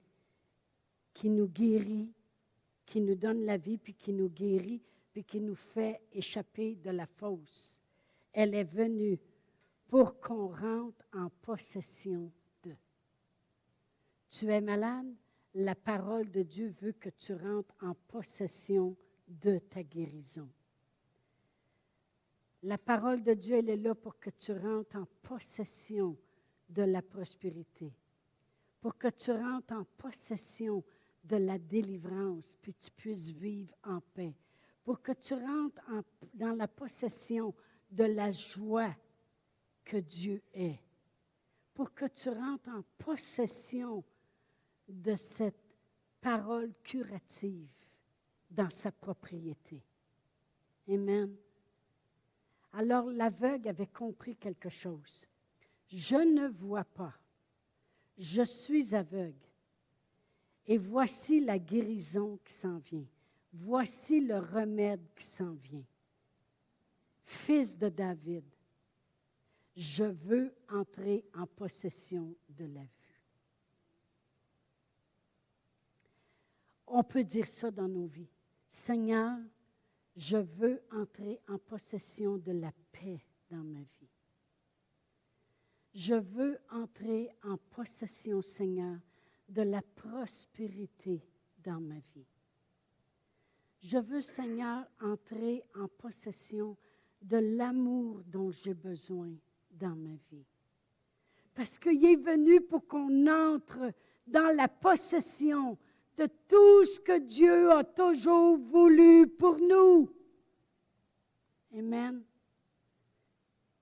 qui 1.13 1.31
nous 1.31 1.49
guérit, 1.49 2.13
qui 2.87 3.01
nous 3.01 3.17
donne 3.17 3.45
la 3.45 3.57
vie, 3.57 3.79
puis 3.79 3.95
qui 3.95 4.13
nous 4.13 4.29
guérit, 4.29 4.81
puis 5.15 5.25
qui 5.25 5.41
nous 5.41 5.55
fait 5.55 6.03
échapper 6.13 6.75
de 6.75 6.91
la 6.91 7.07
fosse. 7.07 7.81
Elle 8.33 8.53
est 8.57 8.65
venue 8.65 9.21
pour 9.87 10.21
qu'on 10.21 10.49
rentre 10.49 11.07
en 11.13 11.31
possession 11.41 12.33
de. 12.65 12.75
Tu 14.29 14.53
es 14.53 14.61
malade? 14.61 15.07
La 15.55 15.77
parole 15.77 16.29
de 16.33 16.43
Dieu 16.43 16.75
veut 16.81 16.95
que 16.95 17.11
tu 17.11 17.33
rentres 17.33 17.73
en 17.81 17.95
possession 18.09 18.97
de 19.29 19.59
ta 19.59 19.85
guérison. 19.85 20.51
La 22.65 22.77
parole 22.77 23.23
de 23.23 23.35
Dieu, 23.35 23.59
elle 23.59 23.69
est 23.69 23.77
là 23.77 23.95
pour 23.95 24.19
que 24.19 24.31
tu 24.31 24.51
rentres 24.51 24.97
en 24.97 25.07
possession 25.23 26.19
de 26.69 26.83
la 26.83 27.03
prospérité, 27.03 27.93
pour 28.81 28.99
que 28.99 29.09
tu 29.09 29.31
rentres 29.31 29.75
en 29.75 29.85
possession 29.97 30.83
de 31.23 31.37
la 31.37 31.57
délivrance, 31.57 32.57
puis 32.61 32.75
tu 32.75 32.91
puisses 32.91 33.31
vivre 33.31 33.73
en 33.85 34.01
paix 34.01 34.35
pour 34.85 35.01
que 35.01 35.13
tu 35.13 35.35
rentres 35.35 35.81
dans 36.35 36.55
la 36.55 36.69
possession 36.69 37.55
de 37.91 38.05
la 38.05 38.31
joie 38.31 38.95
que 39.85 39.97
Dieu 39.97 40.43
est, 40.53 40.79
pour 41.73 41.95
que 41.95 42.07
tu 42.07 42.29
rentres 42.29 42.69
en 42.69 42.83
possession 42.99 44.05
de 44.89 45.15
cette 45.15 45.77
parole 46.21 46.73
curative 46.83 47.69
dans 48.51 48.71
sa 48.71 48.93
propriété. 48.93 49.83
Amen. 50.89 51.35
Alors 52.73 53.11
l'aveugle 53.11 53.69
avait 53.69 53.87
compris 53.87 54.37
quelque 54.37 54.69
chose. 54.69 55.27
Je 55.89 56.17
ne 56.17 56.49
vois 56.49 56.85
pas. 56.85 57.15
Je 58.19 58.43
suis 58.43 58.95
aveugle. 58.95 59.35
Et 60.67 60.79
voici 60.79 61.41
la 61.41 61.59
guérison 61.59 62.39
qui 62.45 62.55
s'en 62.55 62.79
vient. 62.79 63.07
Voici 63.57 64.21
le 64.21 64.39
remède 64.39 65.07
qui 65.15 65.25
s'en 65.25 65.53
vient. 65.53 65.87
Fils 67.23 67.79
de 67.79 67.89
David, 67.89 68.45
je 69.77 70.05
veux 70.05 70.53
entrer 70.69 71.25
en 71.35 71.47
possession 71.47 72.35
de 72.49 72.65
la 72.65 72.81
vue. 72.81 73.23
On 76.89 77.05
peut 77.05 77.23
dire 77.23 77.47
ça 77.47 77.71
dans 77.71 77.89
nos 77.89 78.07
vies. 78.07 78.29
Seigneur, 78.69 79.39
je 80.17 80.37
veux 80.37 80.83
entrer 80.91 81.41
en 81.49 81.59
possession 81.59 82.39
de 82.39 82.53
la 82.53 82.73
paix 82.91 83.25
dans 83.51 83.63
ma 83.63 83.81
vie. 83.81 84.11
Je 85.95 86.15
veux 86.15 86.59
entrer 86.73 87.31
en 87.45 87.57
possession, 87.57 88.43
Seigneur, 88.43 88.99
de 89.49 89.63
la 89.63 89.81
prospérité 89.81 91.23
dans 91.59 91.81
ma 91.81 92.01
vie. 92.15 92.27
Je 93.85 93.99
veux, 93.99 94.23
Seigneur, 94.23 94.87
entrer 95.03 95.63
en 95.75 95.89
possession 95.89 96.75
de 97.21 97.37
l'amour 97.37 98.23
dont 98.25 98.51
j'ai 98.51 98.73
besoin 98.73 99.31
dans 99.73 99.95
ma 99.95 100.15
vie. 100.31 100.47
Parce 101.55 101.79
qu'il 101.79 102.03
est 102.03 102.17
venu 102.17 102.63
pour 102.63 102.89
qu'on 102.89 103.27
entre 103.27 103.93
dans 104.27 104.57
la 104.57 104.69
possession 104.69 105.77
de 106.17 106.27
tout 106.49 106.85
ce 106.87 106.99
que 106.99 107.19
Dieu 107.19 107.73
a 107.73 107.85
toujours 107.85 108.57
voulu 108.57 109.29
pour 109.29 109.59
nous. 109.59 110.11
Amen. 111.77 112.25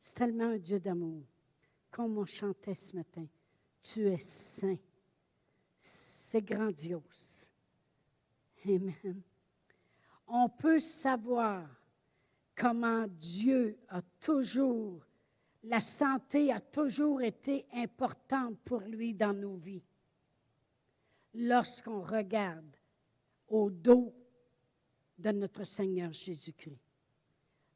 C'est 0.00 0.16
tellement 0.16 0.50
un 0.50 0.58
Dieu 0.58 0.80
d'amour. 0.80 1.22
Comme 1.92 2.18
on 2.18 2.26
chantait 2.26 2.74
ce 2.74 2.96
matin, 2.96 3.28
tu 3.80 4.08
es 4.08 4.18
saint. 4.18 4.78
C'est 5.78 6.42
grandiose. 6.42 7.48
Amen 8.66 9.22
on 10.26 10.48
peut 10.48 10.80
savoir 10.80 11.66
comment 12.56 13.06
Dieu 13.08 13.78
a 13.88 14.02
toujours, 14.20 15.00
la 15.64 15.80
santé 15.80 16.52
a 16.52 16.60
toujours 16.60 17.22
été 17.22 17.66
importante 17.72 18.58
pour 18.64 18.80
lui 18.80 19.14
dans 19.14 19.32
nos 19.32 19.56
vies. 19.56 19.82
lorsqu'on 21.34 22.02
regarde 22.02 22.76
au 23.48 23.70
dos 23.70 24.14
de 25.18 25.30
notre 25.30 25.64
Seigneur 25.64 26.12
Jésus-Christ. 26.12 26.80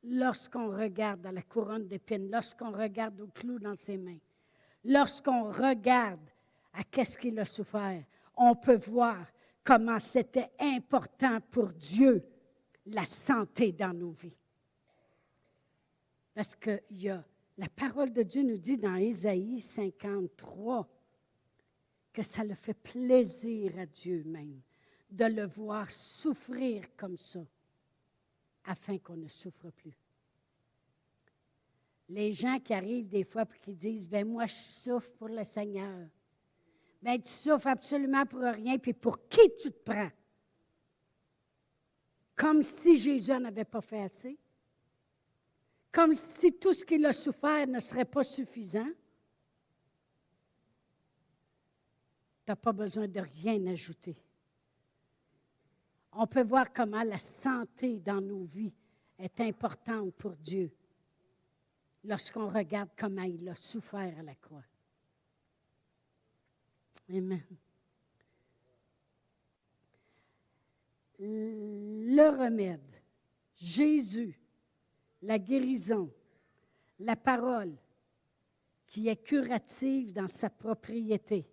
Lorsqu'on 0.05 0.69
regarde 0.69 1.27
à 1.27 1.33
la 1.33 1.43
couronne 1.43 1.87
d'épines, 1.87 2.31
lorsqu'on 2.31 2.71
regarde 2.71 3.21
au 3.21 3.29
clou 3.29 3.59
dans 3.59 3.75
ses 3.75 3.97
mains, 3.97 4.19
lorsqu'on 4.85 5.51
regarde 5.51 6.29
à 6.73 6.85
qu'est-ce 6.85 7.19
qu'il 7.19 7.39
a 7.39 7.45
souffert, 7.45 8.05
on 8.37 8.55
peut 8.55 8.77
voir 8.77 9.27
comment 9.65 9.99
c'était 9.99 10.51
important 10.61 11.41
pour 11.51 11.73
Dieu 11.73 12.25
la 12.87 13.05
santé 13.05 13.72
dans 13.72 13.92
nos 13.92 14.12
vies. 14.12 14.37
Parce 16.35 16.55
que 16.55 16.83
y 16.90 17.11
la 17.59 17.68
parole 17.68 18.12
de 18.12 18.22
Dieu 18.22 18.42
nous 18.42 18.59
dit 18.59 18.77
dans 18.77 18.96
Ésaïe 18.96 19.61
53 19.61 20.87
que 22.12 22.22
ça 22.22 22.44
le 22.44 22.55
fait 22.55 22.75
plaisir 22.75 23.79
à 23.79 23.87
Dieu 23.87 24.22
même 24.25 24.61
de 25.11 25.25
le 25.25 25.46
voir 25.46 25.90
souffrir 25.90 26.85
comme 26.96 27.16
ça, 27.16 27.40
afin 28.64 28.99
qu'on 28.99 29.16
ne 29.16 29.29
souffre 29.29 29.70
plus. 29.70 29.96
Les 32.09 32.33
gens 32.33 32.59
qui 32.61 32.75
arrivent 32.75 33.09
des 33.09 33.25
fois 33.25 33.42
et 33.42 33.59
qui 33.61 33.75
disent, 33.75 34.09
ben 34.09 34.27
moi 34.27 34.46
je 34.46 34.55
souffre 34.55 35.11
pour 35.12 35.29
le 35.29 35.44
Seigneur. 35.44 36.09
Ben 37.03 37.20
tu 37.20 37.31
souffres 37.31 37.68
absolument 37.68 38.27
pour 38.27 38.40
rien, 38.40 38.79
puis 38.79 38.92
pour 38.92 39.29
qui 39.29 39.53
tu 39.55 39.70
te 39.70 39.79
prends? 39.79 40.11
Comme 42.37 42.62
si 42.62 42.99
Jésus 42.99 43.33
n'avait 43.33 43.64
pas 43.64 43.81
fait 43.81 44.03
assez. 44.03 44.38
Comme 45.90 46.14
si 46.14 46.53
tout 46.53 46.72
ce 46.72 46.85
qu'il 46.85 47.05
a 47.07 47.12
souffert 47.12 47.66
ne 47.66 47.81
serait 47.81 48.05
pas 48.05 48.22
suffisant. 48.22 48.90
Tu 52.44 52.53
n'as 52.53 52.57
pas 52.57 52.72
besoin 52.72 53.09
de 53.09 53.20
rien 53.20 53.66
ajouter 53.66 54.16
on 56.18 56.27
peut 56.27 56.42
voir 56.42 56.72
comment 56.72 57.03
la 57.03 57.18
santé 57.18 57.99
dans 57.99 58.20
nos 58.20 58.44
vies 58.44 58.72
est 59.18 59.40
importante 59.40 60.14
pour 60.14 60.33
Dieu 60.37 60.70
lorsqu'on 62.05 62.49
regarde 62.49 62.90
comment 62.96 63.22
il 63.22 63.49
a 63.49 63.55
souffert 63.55 64.18
à 64.18 64.22
la 64.22 64.35
croix. 64.35 64.64
Amen. 67.11 67.42
Le 71.19 72.29
remède, 72.29 72.81
Jésus, 73.55 74.39
la 75.23 75.39
guérison, 75.39 76.11
la 76.99 77.17
parole 77.17 77.75
qui 78.87 79.09
est 79.09 79.23
curative 79.23 80.13
dans 80.13 80.29
sa 80.29 80.51
propriété, 80.51 81.47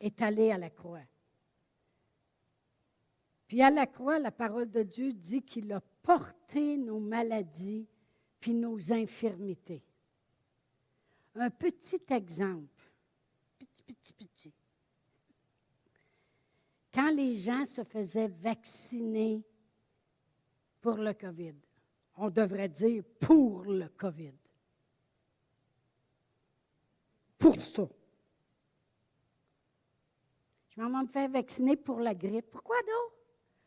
est 0.00 0.20
allé 0.20 0.50
à 0.50 0.58
la 0.58 0.70
croix. 0.70 1.02
Puis 3.46 3.62
à 3.62 3.70
la 3.70 3.86
croix, 3.86 4.18
la 4.18 4.32
parole 4.32 4.70
de 4.70 4.82
Dieu 4.82 5.12
dit 5.12 5.42
qu'il 5.42 5.72
a 5.72 5.80
porté 6.02 6.76
nos 6.76 6.98
maladies 6.98 7.86
puis 8.40 8.54
nos 8.54 8.92
infirmités. 8.92 9.82
Un 11.34 11.50
petit 11.50 12.02
exemple, 12.10 12.92
petit, 13.58 13.82
petit, 13.82 14.12
petit. 14.12 14.52
Quand 16.94 17.10
les 17.10 17.34
gens 17.34 17.64
se 17.64 17.82
faisaient 17.82 18.28
vacciner 18.28 19.42
pour 20.80 20.96
le 20.96 21.12
COVID, 21.12 21.56
on 22.16 22.30
devrait 22.30 22.68
dire 22.68 23.02
pour 23.20 23.64
le 23.64 23.88
COVID. 23.88 24.34
Pour 27.36 27.60
ça. 27.60 27.88
Je 30.70 30.80
m'en 30.80 30.88
vais 31.00 31.06
me 31.06 31.08
faire 31.08 31.28
vacciner 31.28 31.76
pour 31.76 31.98
la 32.00 32.14
grippe. 32.14 32.50
Pourquoi 32.50 32.80
donc? 32.80 33.14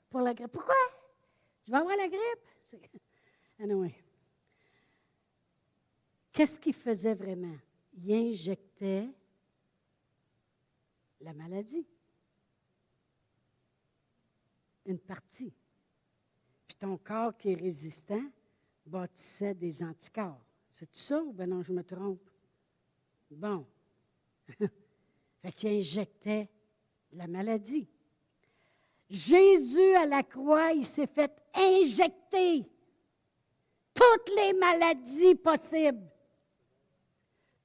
pour 0.10 0.22
la 0.22 0.34
grippe. 0.34 0.52
Pourquoi? 0.52 0.76
Tu 1.64 1.72
vas 1.72 1.80
avoir 1.80 1.96
la 1.98 2.08
grippe? 2.08 2.82
Anyway. 3.60 3.96
Qu'est-ce 6.32 6.60
qu'il 6.60 6.76
faisait 6.76 7.16
vraiment? 7.16 7.58
Il 7.94 8.14
injectait 8.14 9.10
la 11.22 11.34
maladie. 11.34 11.88
Une 14.88 15.00
partie. 15.00 15.54
Puis 16.68 16.78
ton 16.78 16.98
corps 16.98 17.38
qui 17.38 17.52
est 17.52 17.56
résistant 17.62 18.24
bâtissait 18.86 19.54
des 19.54 19.84
anticorps. 19.84 20.42
C'est 20.72 20.94
ça 20.96 21.22
ou 21.22 21.32
ben 21.32 21.50
non, 21.50 21.62
je 21.62 21.74
me 21.74 21.84
trompe? 21.84 22.28
Bon. 23.30 23.66
fait 25.42 25.52
qu'il 25.56 25.78
injectait 25.78 26.50
la 27.14 27.28
maladie. 27.28 27.88
Jésus 29.10 29.96
à 29.96 30.06
la 30.06 30.24
croix, 30.24 30.74
il 30.74 30.86
s'est 30.86 31.08
fait 31.08 31.32
injecter 31.54 32.66
toutes 33.94 34.36
les 34.36 34.54
maladies 34.54 35.36
possibles. 35.36 36.10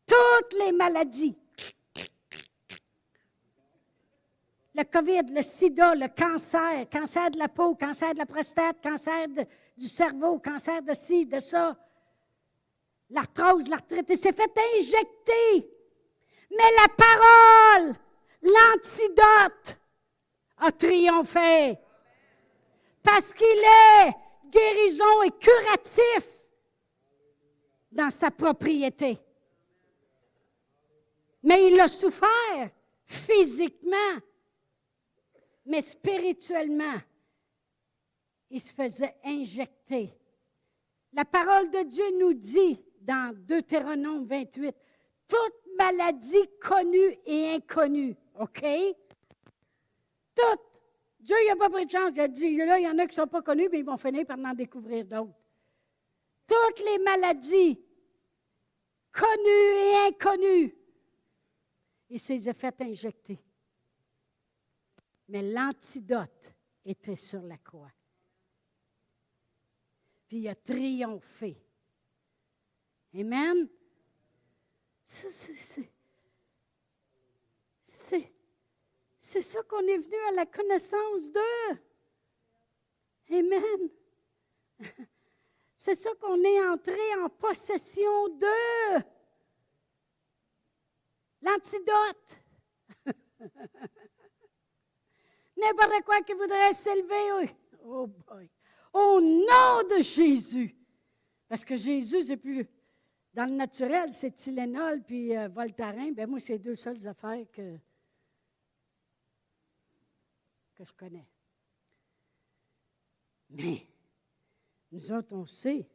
Toutes 0.07 0.59
les 0.59 0.73
maladies. 0.73 1.37
Le 4.75 4.85
COVID, 4.85 5.35
le 5.35 5.43
sida, 5.43 5.95
le 5.95 6.09
cancer, 6.09 6.89
cancer 6.91 7.31
de 7.31 7.39
la 7.39 7.49
peau, 7.49 7.75
cancer 7.75 8.15
de 8.15 8.19
la 8.19 8.27
prostate, 8.27 8.83
cancer 8.83 9.29
du 9.77 9.87
cerveau, 9.87 10.39
cancer 10.39 10.81
de 10.83 10.95
ci, 10.95 11.27
de 11.27 11.41
ça, 11.41 11.77
l'arthrose, 13.11 13.69
l'arthrite, 13.69 14.07
il 14.09 14.17
s'est 14.17 14.33
fait 14.33 14.53
injecter. 14.79 15.71
Mais 16.51 16.71
la 16.81 16.89
parole, 16.89 17.95
l'antidote, 18.43 19.79
a 20.59 20.73
triomphé. 20.73 21.79
Parce 23.03 23.33
qu'il 23.33 23.47
est 23.47 24.13
guérison 24.49 25.23
et 25.23 25.31
curatif 25.33 26.39
dans 27.91 28.11
sa 28.11 28.31
propriété. 28.31 29.19
Mais 31.43 31.69
il 31.69 31.81
a 31.81 31.89
souffert 31.89 32.71
physiquement, 33.05 34.19
mais 35.65 35.81
spirituellement, 35.81 36.99
il 38.51 38.61
se 38.61 38.73
faisait 38.73 39.15
injecter. 39.25 40.13
La 41.13 41.25
parole 41.25 41.71
de 41.71 41.83
Dieu 41.85 42.05
nous 42.19 42.35
dit 42.35 42.83
dans 43.01 43.35
Deutéronome 43.47 44.27
28, 44.27 44.75
toute 45.29 45.77
maladie 45.79 46.49
connue 46.61 47.19
et 47.27 47.55
inconnue, 47.55 48.17
OK? 48.39 48.65
Toutes. 50.35 50.61
Dieu 51.21 51.37
n'a 51.49 51.57
pas 51.57 51.71
pris 51.71 51.87
de 51.87 51.91
chance. 51.91 52.11
Il 52.15 52.21
a 52.21 52.29
dit, 52.29 52.57
là, 52.57 52.79
il 52.79 52.85
y 52.85 52.89
en 52.89 52.99
a 52.99 53.07
qui 53.07 53.19
ne 53.19 53.23
sont 53.23 53.29
pas 53.29 53.43
connus, 53.43 53.69
mais 53.71 53.79
ils 53.79 53.85
vont 53.85 53.97
finir 53.97 54.27
par 54.27 54.39
en 54.39 54.55
découvrir 54.55 55.05
d'autres. 55.05 55.33
Toutes 56.47 56.85
les 56.85 56.99
maladies, 56.99 57.81
connues 59.13 59.79
et 59.79 59.95
inconnues, 60.09 60.75
il 62.09 62.19
s'est 62.19 62.53
fait 62.53 62.81
injecter. 62.81 63.39
Mais 65.33 65.41
l'antidote 65.41 66.53
était 66.85 67.17
sur 67.17 67.41
la 67.41 67.57
croix. 67.57 67.91
Puis 70.29 70.41
il 70.41 70.49
a 70.49 70.55
triomphé. 70.55 71.57
Amen. 73.15 73.67
c'est 75.07 75.89
C'est 79.19 79.41
ça 79.41 79.63
qu'on 79.63 79.87
est 79.87 79.97
venu 79.97 80.17
à 80.29 80.33
la 80.33 80.45
connaissance 80.45 81.33
d'eux. 81.33 81.79
Amen. 83.31 83.89
C'est 85.75 85.95
ça 85.95 86.11
qu'on 86.21 86.45
est 86.45 86.63
entré 86.67 87.15
en 87.25 87.31
possession 87.31 88.29
d'eux. 88.37 89.03
L'antidote. 91.41 92.37
N'importe 95.63 96.05
quoi 96.05 96.21
qui 96.23 96.33
voudrait 96.33 96.73
s'élever. 96.73 97.55
Oh 97.85 98.07
boy. 98.07 98.51
Au 98.93 99.21
nom 99.21 99.89
de 99.89 100.03
Jésus. 100.03 100.77
Parce 101.49 101.65
que 101.65 101.77
Jésus, 101.77 102.23
c'est 102.23 102.37
plus. 102.37 102.67
Dans 103.33 103.47
le 103.47 103.55
naturel, 103.55 104.13
c'est 104.13 104.33
Tylenol 104.33 105.03
puis 105.03 105.37
euh, 105.37 105.49
Voltaren. 105.49 106.13
Ben 106.15 106.29
moi, 106.29 106.41
c'est 106.41 106.59
deux 106.59 106.75
seules 106.75 107.07
affaires 107.07 107.47
que 107.53 107.79
je 110.85 110.93
connais. 110.93 111.27
Mais 113.51 113.87
nous 114.91 115.13
autres, 115.13 115.35
on 115.35 115.47
sait 115.47 115.89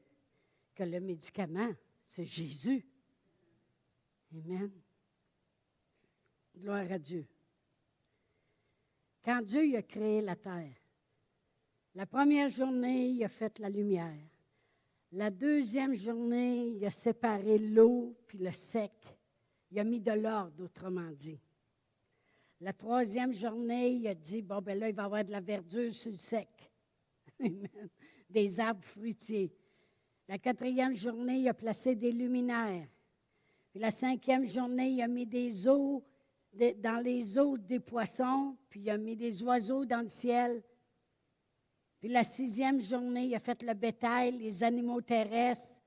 que 0.74 0.84
le 0.84 1.00
médicament, 1.00 1.74
c'est 2.02 2.26
Jésus. 2.26 2.86
Amen. 4.34 4.72
Gloire 6.56 6.92
à 6.92 7.00
Dieu. 7.00 7.28
Quand 9.28 9.42
Dieu 9.42 9.76
a 9.76 9.82
créé 9.82 10.22
la 10.22 10.38
terre, 10.38 10.74
la 11.96 12.06
première 12.06 12.48
journée, 12.48 13.10
il 13.10 13.22
a 13.26 13.28
fait 13.28 13.60
la 13.60 13.68
lumière. 13.68 14.26
La 15.12 15.30
deuxième 15.30 15.94
journée, 15.96 16.68
il 16.68 16.86
a 16.86 16.90
séparé 16.90 17.58
l'eau 17.58 18.16
puis 18.26 18.38
le 18.38 18.54
sec. 18.54 18.94
Il 19.70 19.80
a 19.80 19.84
mis 19.84 20.00
de 20.00 20.14
l'ordre, 20.14 20.64
autrement 20.64 21.12
dit. 21.12 21.42
La 22.62 22.72
troisième 22.72 23.34
journée, 23.34 23.96
il 23.96 24.08
a 24.08 24.16
dit, 24.16 24.42
bon, 24.42 24.62
ben 24.62 24.80
là, 24.80 24.88
il 24.88 24.96
va 24.96 25.04
y 25.04 25.06
avoir 25.06 25.26
de 25.26 25.32
la 25.32 25.42
verdure 25.42 25.92
sur 25.92 26.12
le 26.12 26.18
sec. 26.18 26.72
Des 28.30 28.60
arbres 28.62 28.86
fruitiers. 28.86 29.54
La 30.30 30.38
quatrième 30.38 30.96
journée, 30.96 31.40
il 31.40 31.50
a 31.50 31.54
placé 31.54 31.96
des 31.96 32.14
luminaires. 32.14 32.88
Puis 33.72 33.82
la 33.82 33.92
cinquième 33.92 34.46
journée, 34.46 34.92
il 34.92 35.02
a 35.02 35.08
mis 35.10 35.26
des 35.26 35.68
eaux, 35.68 36.02
dans 36.78 37.04
les 37.04 37.38
eaux 37.38 37.58
des 37.58 37.80
poissons, 37.80 38.58
puis 38.70 38.82
il 38.82 38.90
a 38.90 38.98
mis 38.98 39.16
des 39.16 39.44
oiseaux 39.44 39.86
dans 39.86 40.02
le 40.02 40.08
ciel. 40.08 40.64
Puis 42.00 42.10
la 42.10 42.24
sixième 42.24 42.80
journée, 42.80 43.26
il 43.26 43.36
a 43.36 43.40
fait 43.40 43.62
le 43.64 43.74
bétail, 43.74 44.38
les 44.38 44.64
animaux 44.64 45.02
terrestres, 45.02 45.80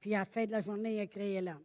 puis 0.00 0.14
à 0.14 0.20
la 0.20 0.24
fin 0.24 0.44
de 0.46 0.52
la 0.52 0.60
journée, 0.60 0.96
il 0.96 1.00
a 1.00 1.06
créé 1.06 1.40
l'homme. 1.40 1.64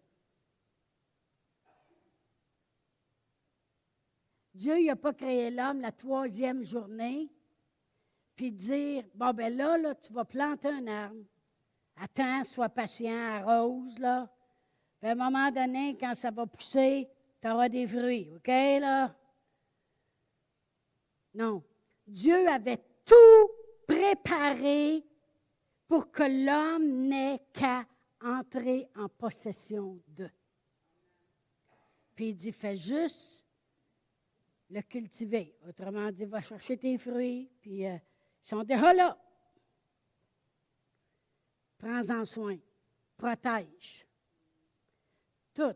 Dieu 4.54 4.86
n'a 4.86 4.96
pas 4.96 5.14
créé 5.14 5.50
l'homme 5.50 5.80
la 5.80 5.92
troisième 5.92 6.64
journée, 6.64 7.32
puis 8.36 8.52
dire, 8.52 9.04
bon, 9.16 9.34
ben 9.34 9.56
là, 9.56 9.78
là, 9.78 9.96
tu 9.96 10.14
vas 10.14 10.26
planter 10.26 10.70
un 10.70 10.88
arbre. 10.88 11.24
Attends, 11.96 12.44
sois 12.44 12.70
patient, 12.70 13.18
arrose, 13.18 13.98
là. 14.00 14.32
Puis 15.00 15.10
à 15.10 15.14
un 15.14 15.16
moment 15.16 15.52
donné, 15.52 15.98
quand 15.98 16.16
ça 16.16 16.32
va 16.32 16.46
pousser, 16.46 17.10
tu 17.44 17.50
auras 17.50 17.68
des 17.68 17.86
fruits, 17.86 18.32
OK, 18.34 18.48
là? 18.48 19.14
Non. 21.34 21.62
Dieu 22.08 22.48
avait 22.48 22.82
tout 23.04 23.52
préparé 23.86 25.04
pour 25.86 26.10
que 26.10 26.24
l'homme 26.24 27.10
n'ait 27.10 27.42
qu'à 27.52 27.86
entrer 28.22 28.88
en 28.96 29.10
possession 29.10 30.00
d'eux. 30.08 30.32
Puis 32.16 32.30
il 32.30 32.36
dit, 32.36 32.54
fais 32.54 32.78
juste 32.78 33.46
le 34.70 34.82
cultiver. 34.82 35.54
Autrement 35.68 36.10
dit, 36.14 36.24
va 36.24 36.42
chercher 36.42 36.78
tes 36.78 36.98
fruits, 36.98 37.52
puis 37.60 37.86
euh, 37.86 37.98
ils 38.42 38.48
sont 38.48 38.64
déjà 38.64 38.94
là. 38.94 39.18
Prends-en 41.78 42.24
soin. 42.24 42.58
Protège. 43.18 44.08
Tout. 45.54 45.76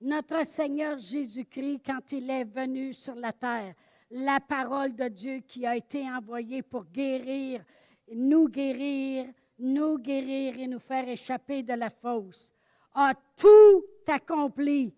Notre 0.00 0.44
Seigneur 0.44 0.98
Jésus-Christ, 0.98 1.80
quand 1.84 2.12
il 2.12 2.28
est 2.28 2.44
venu 2.44 2.92
sur 2.92 3.14
la 3.14 3.32
terre, 3.32 3.74
la 4.10 4.40
parole 4.40 4.94
de 4.94 5.08
Dieu 5.08 5.38
qui 5.40 5.66
a 5.66 5.76
été 5.76 6.08
envoyée 6.10 6.62
pour 6.62 6.84
guérir, 6.84 7.64
nous 8.12 8.48
guérir, 8.48 9.26
nous 9.58 9.98
guérir 9.98 10.58
et 10.58 10.66
nous 10.66 10.78
faire 10.78 11.08
échapper 11.08 11.62
de 11.62 11.72
la 11.72 11.90
fosse, 11.90 12.52
a 12.94 13.14
tout 13.36 13.84
accompli 14.06 14.94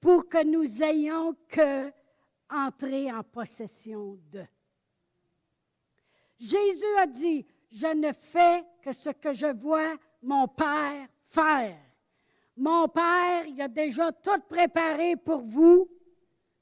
pour 0.00 0.28
que 0.28 0.44
nous 0.44 0.82
ayons 0.82 1.36
que 1.48 1.92
entrer 2.50 3.12
en 3.12 3.22
possession 3.22 4.18
de. 4.32 4.44
Jésus 6.38 6.96
a 6.98 7.06
dit, 7.06 7.46
je 7.70 7.88
ne 7.88 8.12
fais 8.12 8.64
que 8.82 8.92
ce 8.92 9.10
que 9.10 9.32
je 9.32 9.52
vois 9.52 9.96
mon 10.22 10.48
Père 10.48 11.08
faire. 11.28 11.78
Mon 12.58 12.88
Père, 12.88 13.46
il 13.46 13.60
a 13.62 13.68
déjà 13.68 14.10
tout 14.10 14.40
préparé 14.48 15.14
pour 15.14 15.42
vous. 15.42 15.88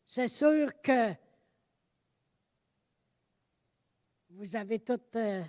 C'est 0.04 0.28
sûr 0.28 0.70
que 0.82 1.14
vous 4.28 4.54
avez 4.54 4.78
tout, 4.78 5.00
euh, 5.14 5.42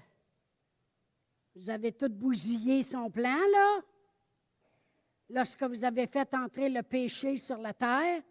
vous 1.53 1.69
avez 1.69 1.91
tout 1.91 2.07
bousillé 2.07 2.81
son 2.81 3.12
plan, 3.12 3.38
là. 3.51 3.81
Lorsque 5.31 5.63
vous 5.63 5.83
avez 5.83 6.07
fait 6.07 6.33
entrer 6.33 6.69
le 6.69 6.81
péché 6.81 7.36
sur 7.36 7.57
la 7.57 7.73
terre, 7.73 8.23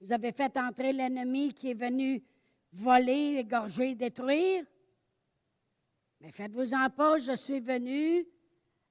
vous 0.00 0.14
avez 0.14 0.32
fait 0.32 0.56
entrer 0.56 0.94
l'ennemi 0.94 1.52
qui 1.52 1.72
est 1.72 1.74
venu 1.74 2.24
voler, 2.72 3.36
égorger, 3.36 3.94
détruire. 3.94 4.64
Mais 6.20 6.32
faites-vous-en 6.32 6.88
pas, 6.88 7.18
je 7.18 7.36
suis 7.36 7.60
venu 7.60 8.26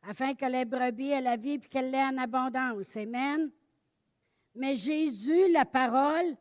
afin 0.04 0.34
que 0.34 0.46
les 0.46 0.66
brebis 0.66 1.12
aient 1.12 1.22
la 1.22 1.38
vie 1.38 1.54
et 1.54 1.60
qu'elle 1.60 1.92
l'ait 1.92 2.04
en 2.04 2.18
abondance. 2.18 2.96
Amen. 2.98 3.50
Mais 4.56 4.76
Jésus, 4.76 5.52
la 5.52 5.66
parole, 5.66 6.36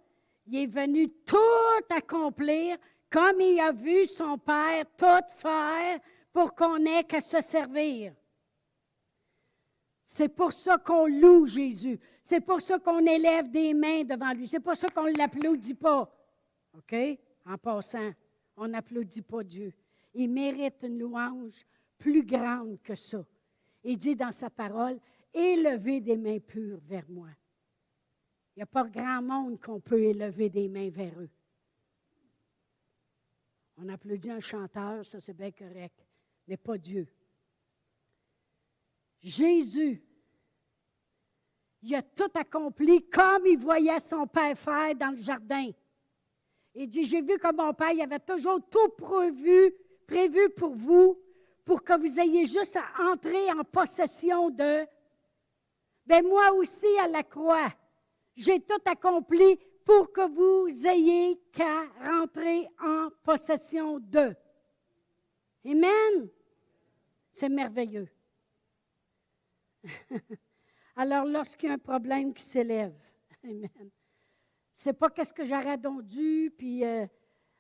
il 0.47 0.57
est 0.57 0.67
venu 0.67 1.09
tout 1.25 1.97
accomplir 1.97 2.77
comme 3.09 3.41
il 3.41 3.61
a 3.61 3.73
vu 3.73 4.07
son 4.07 4.39
Père 4.39 4.85
tout 4.97 5.39
faire 5.39 6.01
pour 6.33 6.55
qu'on 6.55 6.85
ait 6.85 7.05
qu'à 7.05 7.21
se 7.21 7.41
servir. 7.41 8.15
C'est 10.03 10.29
pour 10.29 10.53
ça 10.53 10.79
qu'on 10.79 11.07
loue 11.07 11.47
Jésus. 11.47 11.99
C'est 12.23 12.41
pour 12.41 12.61
ça 12.61 12.79
qu'on 12.79 13.05
élève 13.07 13.51
des 13.51 13.73
mains 13.73 14.03
devant 14.03 14.33
lui. 14.33 14.47
C'est 14.47 14.61
pour 14.61 14.77
ça 14.77 14.89
qu'on 14.89 15.07
ne 15.07 15.17
l'applaudit 15.17 15.75
pas. 15.75 16.11
OK? 16.77 16.95
En 17.47 17.57
passant, 17.59 18.13
on 18.57 18.69
n'applaudit 18.69 19.23
pas 19.23 19.43
Dieu. 19.43 19.73
Il 20.15 20.31
mérite 20.31 20.83
une 20.83 20.99
louange 20.99 21.65
plus 21.99 22.25
grande 22.25 22.81
que 22.83 22.95
ça. 22.95 23.25
Il 23.85 23.99
dit 23.99 24.17
dans 24.17 24.33
sa 24.33 24.51
parole, 24.51 24.99
élevez 25.33 26.01
des 26.01 26.17
mains 26.17 26.39
pures 26.39 26.81
vers 26.85 27.09
moi. 27.09 27.29
Il 28.55 28.61
n'y 28.61 28.63
a 28.63 28.67
pas 28.67 28.85
grand 28.85 29.23
monde 29.23 29.61
qu'on 29.61 29.81
peut 29.81 30.03
élever 30.03 30.51
des 30.51 30.69
mains 30.69 30.91
vers 30.91 31.19
eux. 31.21 31.31
On 33.79 33.89
applaudit 33.89 34.31
un 34.31 34.41
chanteur, 34.41 35.05
ça 35.05 35.21
c'est 35.21 35.37
bien 35.37 35.51
correct, 35.51 36.07
mais 36.47 36.57
pas 36.57 36.79
Dieu. 36.79 37.09
Jésus, 39.21 40.03
il 41.83 41.95
a 41.95 42.03
tout 42.03 42.31
accompli 42.35 43.09
comme 43.09 43.47
il 43.47 43.59
voyait 43.59 44.01
son 44.01 44.27
Père 44.27 44.57
faire 44.57 44.95
dans 44.95 45.11
le 45.11 45.17
jardin. 45.17 45.71
Il 46.75 46.89
dit, 46.89 47.05
j'ai 47.05 47.23
vu 47.23 47.39
que 47.39 47.55
mon 47.55 47.73
Père 47.75 47.93
il 47.93 48.03
avait 48.03 48.21
toujours 48.21 48.61
tout 48.69 48.89
prévu 48.97 49.75
prévu 50.07 50.51
pour 50.51 50.75
vous, 50.75 51.19
pour 51.65 51.83
que 51.85 51.99
vous 51.99 52.21
ayez 52.21 52.45
juste 52.45 52.77
à 52.77 53.13
entrer 53.13 53.51
en 53.53 53.65
possession 53.65 54.51
de. 54.51 54.87
Ben 56.07 56.27
moi 56.27 56.53
aussi 56.53 56.87
à 56.99 57.09
la 57.09 57.23
croix, 57.23 57.73
j'ai 58.35 58.61
tout 58.61 58.81
accompli 58.87 59.59
pour 59.85 60.13
que 60.13 60.29
vous 60.29 60.87
ayez 60.87 61.41
qu'à 61.53 61.85
rentrer 62.01 62.69
en 62.81 63.09
possession 63.23 63.99
de. 64.01 64.35
Amen. 65.65 66.29
C'est 67.31 67.49
merveilleux. 67.49 68.09
Alors, 70.97 71.25
lorsqu'il 71.25 71.69
y 71.69 71.73
a 71.73 71.75
un 71.75 71.79
problème 71.79 72.35
qui 72.35 72.43
s'élève, 72.43 72.95
Amen. 73.45 73.91
C'est 74.75 74.93
pas 74.93 75.11
qu'est-ce 75.11 75.33
que 75.33 75.45
j'aurais 75.45 75.79
donc 75.79 76.05
puis 76.57 76.85
euh, 76.85 77.07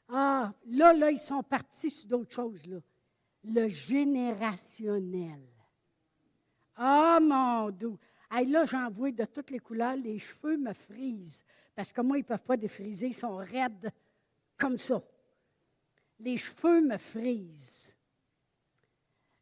ah, 0.08 0.52
là, 0.66 0.92
là, 0.92 1.10
ils 1.10 1.18
sont 1.18 1.42
partis 1.42 1.90
sur 1.90 2.08
d'autres 2.08 2.32
choses, 2.32 2.66
là. 2.66 2.78
Le 3.44 3.68
générationnel. 3.68 5.40
Ah, 6.76 7.18
mon 7.20 7.70
doux. 7.70 7.98
là, 8.31 8.64
j'en 8.64 8.90
vois 8.90 9.11
de 9.11 9.24
toutes 9.24 9.50
les 9.50 9.59
couleurs, 9.59 9.96
les 9.96 10.18
cheveux 10.18 10.57
me 10.57 10.72
frisent. 10.72 11.44
Parce 11.74 11.92
que 11.92 12.00
moi, 12.00 12.18
ils 12.18 12.22
ne 12.22 12.26
peuvent 12.26 12.44
pas 12.44 12.57
défriser, 12.57 13.09
ils 13.09 13.14
sont 13.14 13.37
raides 13.37 13.92
comme 14.59 14.78
ça. 14.78 15.02
Les 16.18 16.37
cheveux 16.37 16.81
me 16.81 16.98
frisent. 16.98 17.94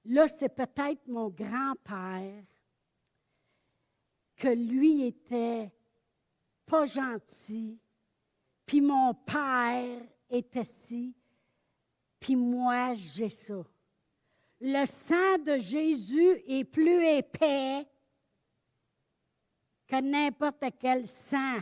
Là, 0.04 0.28
c'est 0.28 0.48
peut-être 0.48 1.06
mon 1.06 1.28
grand-père 1.28 2.44
que 4.36 4.48
lui 4.48 5.04
était 5.04 5.70
pas 6.64 6.86
gentil, 6.86 7.78
puis 8.64 8.80
mon 8.80 9.12
père 9.12 10.00
est 10.30 10.56
assis, 10.56 11.14
puis 12.18 12.36
moi, 12.36 12.94
j'ai 12.94 13.28
ça. 13.28 13.62
Le 14.60 14.84
sang 14.84 15.38
de 15.38 15.56
Jésus 15.56 16.42
est 16.46 16.64
plus 16.64 17.02
épais 17.02 17.86
que 19.86 20.00
n'importe 20.00 20.64
quel 20.78 21.06
sang 21.06 21.60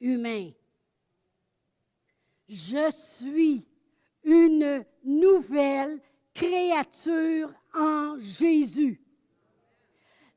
humain. 0.00 0.50
Je 2.48 2.90
suis 2.90 3.64
une 4.24 4.84
nouvelle 5.04 6.00
créature 6.34 7.52
en 7.74 8.16
Jésus. 8.18 9.00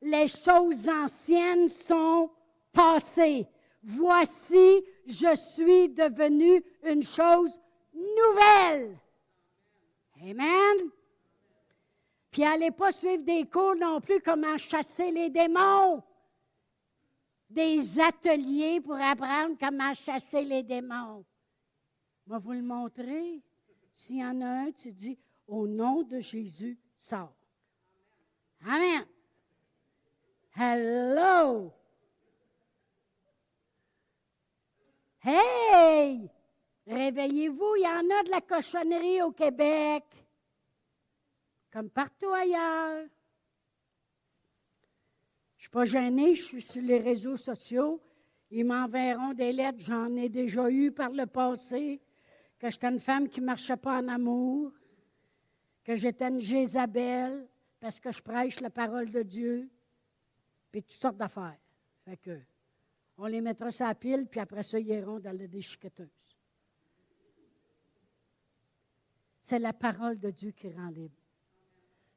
Les 0.00 0.28
choses 0.28 0.88
anciennes 0.88 1.68
sont 1.68 2.30
passées. 2.72 3.48
Voici, 3.82 4.84
je 5.06 5.34
suis 5.34 5.88
devenu 5.88 6.62
une 6.84 7.02
chose 7.02 7.58
nouvelle. 7.92 8.96
Amen. 10.28 10.90
Puis 12.32 12.44
allez 12.44 12.72
pas 12.72 12.90
suivre 12.90 13.22
des 13.22 13.46
cours 13.46 13.76
non 13.76 14.00
plus 14.00 14.20
comment 14.20 14.58
chasser 14.58 15.12
les 15.12 15.30
démons. 15.30 16.02
Des 17.48 18.00
ateliers 18.00 18.80
pour 18.80 18.96
apprendre 18.96 19.56
comment 19.58 19.94
chasser 19.94 20.42
les 20.42 20.64
démons. 20.64 21.24
Je 22.26 22.32
vais 22.32 22.40
vous 22.40 22.52
le 22.52 22.62
montrer. 22.62 23.40
S'il 23.92 24.16
y 24.16 24.24
en 24.24 24.40
a 24.40 24.46
un, 24.46 24.72
tu 24.72 24.92
dis 24.92 25.16
au 25.46 25.68
nom 25.68 26.02
de 26.02 26.18
Jésus, 26.18 26.76
sors. 26.96 27.32
Amen. 28.66 29.06
Hello. 30.56 31.72
Hey! 35.20 36.30
Réveillez-vous, 36.86 37.76
il 37.76 37.82
y 37.82 37.88
en 37.88 38.16
a 38.16 38.22
de 38.22 38.30
la 38.30 38.40
cochonnerie 38.40 39.22
au 39.22 39.32
Québec, 39.32 40.04
comme 41.72 41.90
partout 41.90 42.32
ailleurs. 42.32 43.06
Je 45.56 45.58
ne 45.58 45.62
suis 45.62 45.70
pas 45.70 45.84
gênée, 45.84 46.36
je 46.36 46.44
suis 46.44 46.62
sur 46.62 46.82
les 46.82 46.98
réseaux 46.98 47.36
sociaux. 47.36 48.00
Ils 48.50 48.64
m'enverront 48.64 49.32
des 49.32 49.52
lettres, 49.52 49.80
j'en 49.80 50.14
ai 50.14 50.28
déjà 50.28 50.70
eu 50.70 50.92
par 50.92 51.10
le 51.10 51.26
passé, 51.26 52.00
que 52.58 52.70
j'étais 52.70 52.88
une 52.88 53.00
femme 53.00 53.28
qui 53.28 53.40
ne 53.40 53.46
marchait 53.46 53.76
pas 53.76 53.98
en 53.98 54.06
amour, 54.06 54.72
que 55.82 55.96
j'étais 55.96 56.28
une 56.28 56.38
Jézabel 56.38 57.48
parce 57.80 57.98
que 57.98 58.12
je 58.12 58.22
prêche 58.22 58.60
la 58.60 58.70
parole 58.70 59.10
de 59.10 59.22
Dieu, 59.22 59.68
puis 60.70 60.82
toutes 60.82 61.00
sortes 61.00 61.16
d'affaires. 61.16 61.58
Fait 62.04 62.16
que, 62.16 62.40
on 63.18 63.26
les 63.26 63.40
mettra 63.40 63.70
sur 63.70 63.86
la 63.86 63.94
pile, 63.94 64.26
puis 64.26 64.40
après 64.40 64.62
ça, 64.62 64.78
ils 64.78 64.88
iront 64.88 65.18
dans 65.18 65.36
la 65.36 65.46
déchiqueteuse. 65.46 66.25
C'est 69.48 69.60
la 69.60 69.72
parole 69.72 70.18
de 70.18 70.30
Dieu 70.32 70.50
qui 70.50 70.68
rend 70.70 70.88
libre. 70.88 71.14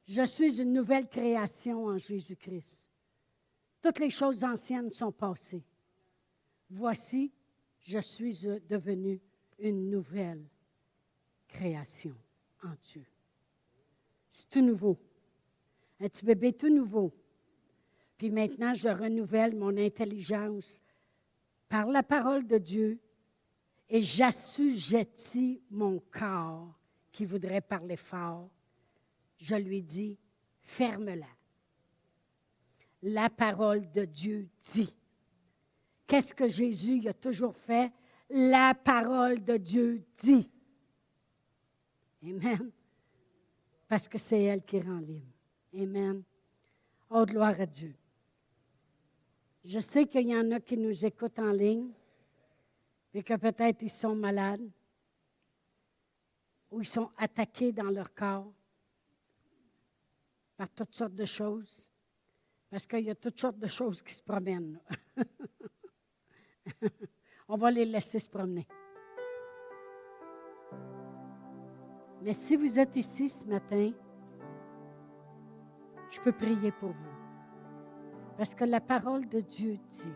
Je 0.04 0.26
suis 0.26 0.60
une 0.60 0.72
nouvelle 0.72 1.06
création 1.06 1.84
en 1.84 1.96
Jésus-Christ. 1.96 2.90
Toutes 3.80 4.00
les 4.00 4.10
choses 4.10 4.42
anciennes 4.42 4.90
sont 4.90 5.12
passées. 5.12 5.62
Voici, 6.68 7.30
je 7.82 8.00
suis 8.00 8.36
devenue 8.68 9.20
une 9.60 9.90
nouvelle 9.90 10.44
création 11.46 12.16
en 12.64 12.74
Dieu. 12.82 13.06
C'est 14.28 14.50
tout 14.50 14.60
nouveau. 14.60 14.98
Un 16.00 16.08
petit 16.08 16.24
bébé 16.24 16.52
tout 16.52 16.68
nouveau. 16.68 17.14
Puis 18.18 18.32
maintenant, 18.32 18.74
je 18.74 18.88
renouvelle 18.88 19.54
mon 19.54 19.76
intelligence 19.76 20.82
par 21.68 21.86
la 21.86 22.02
parole 22.02 22.44
de 22.48 22.58
Dieu 22.58 22.98
et 23.88 24.02
j'assujettis 24.02 25.62
mon 25.70 26.00
corps 26.10 26.79
qui 27.12 27.24
voudrait 27.24 27.60
parler 27.60 27.96
fort, 27.96 28.48
je 29.38 29.54
lui 29.54 29.82
dis, 29.82 30.18
ferme-la. 30.62 31.26
La 33.02 33.30
parole 33.30 33.90
de 33.90 34.04
Dieu 34.04 34.48
dit. 34.72 34.94
Qu'est-ce 36.06 36.34
que 36.34 36.48
Jésus 36.48 37.06
a 37.08 37.14
toujours 37.14 37.56
fait? 37.56 37.92
La 38.28 38.74
parole 38.74 39.42
de 39.42 39.56
Dieu 39.56 40.04
dit. 40.22 40.48
Amen. 42.22 42.70
Parce 43.88 44.06
que 44.06 44.18
c'est 44.18 44.42
elle 44.42 44.62
qui 44.62 44.80
rend 44.80 44.98
libre. 44.98 45.32
Amen. 45.74 46.22
Oh, 47.08 47.24
gloire 47.24 47.58
à 47.60 47.66
Dieu. 47.66 47.94
Je 49.64 49.80
sais 49.80 50.06
qu'il 50.06 50.28
y 50.28 50.36
en 50.36 50.50
a 50.52 50.60
qui 50.60 50.76
nous 50.76 51.04
écoutent 51.04 51.38
en 51.38 51.52
ligne 51.52 51.90
et 53.12 53.22
que 53.22 53.34
peut-être 53.34 53.82
ils 53.82 53.90
sont 53.90 54.14
malades 54.14 54.70
où 56.70 56.80
ils 56.80 56.86
sont 56.86 57.10
attaqués 57.16 57.72
dans 57.72 57.90
leur 57.90 58.14
corps 58.14 58.52
par 60.56 60.68
toutes 60.68 60.94
sortes 60.94 61.14
de 61.14 61.24
choses, 61.24 61.90
parce 62.70 62.86
qu'il 62.86 63.00
y 63.00 63.10
a 63.10 63.14
toutes 63.14 63.40
sortes 63.40 63.58
de 63.58 63.66
choses 63.66 64.02
qui 64.02 64.14
se 64.14 64.22
promènent. 64.22 64.78
On 67.48 67.56
va 67.56 67.70
les 67.70 67.84
laisser 67.84 68.18
se 68.18 68.28
promener. 68.28 68.66
Mais 72.22 72.34
si 72.34 72.56
vous 72.56 72.78
êtes 72.78 72.96
ici 72.96 73.28
ce 73.28 73.44
matin, 73.46 73.92
je 76.10 76.20
peux 76.20 76.32
prier 76.32 76.70
pour 76.72 76.90
vous. 76.90 77.10
Parce 78.36 78.54
que 78.54 78.64
la 78.64 78.80
parole 78.80 79.26
de 79.26 79.40
Dieu 79.40 79.78
dit, 79.88 80.12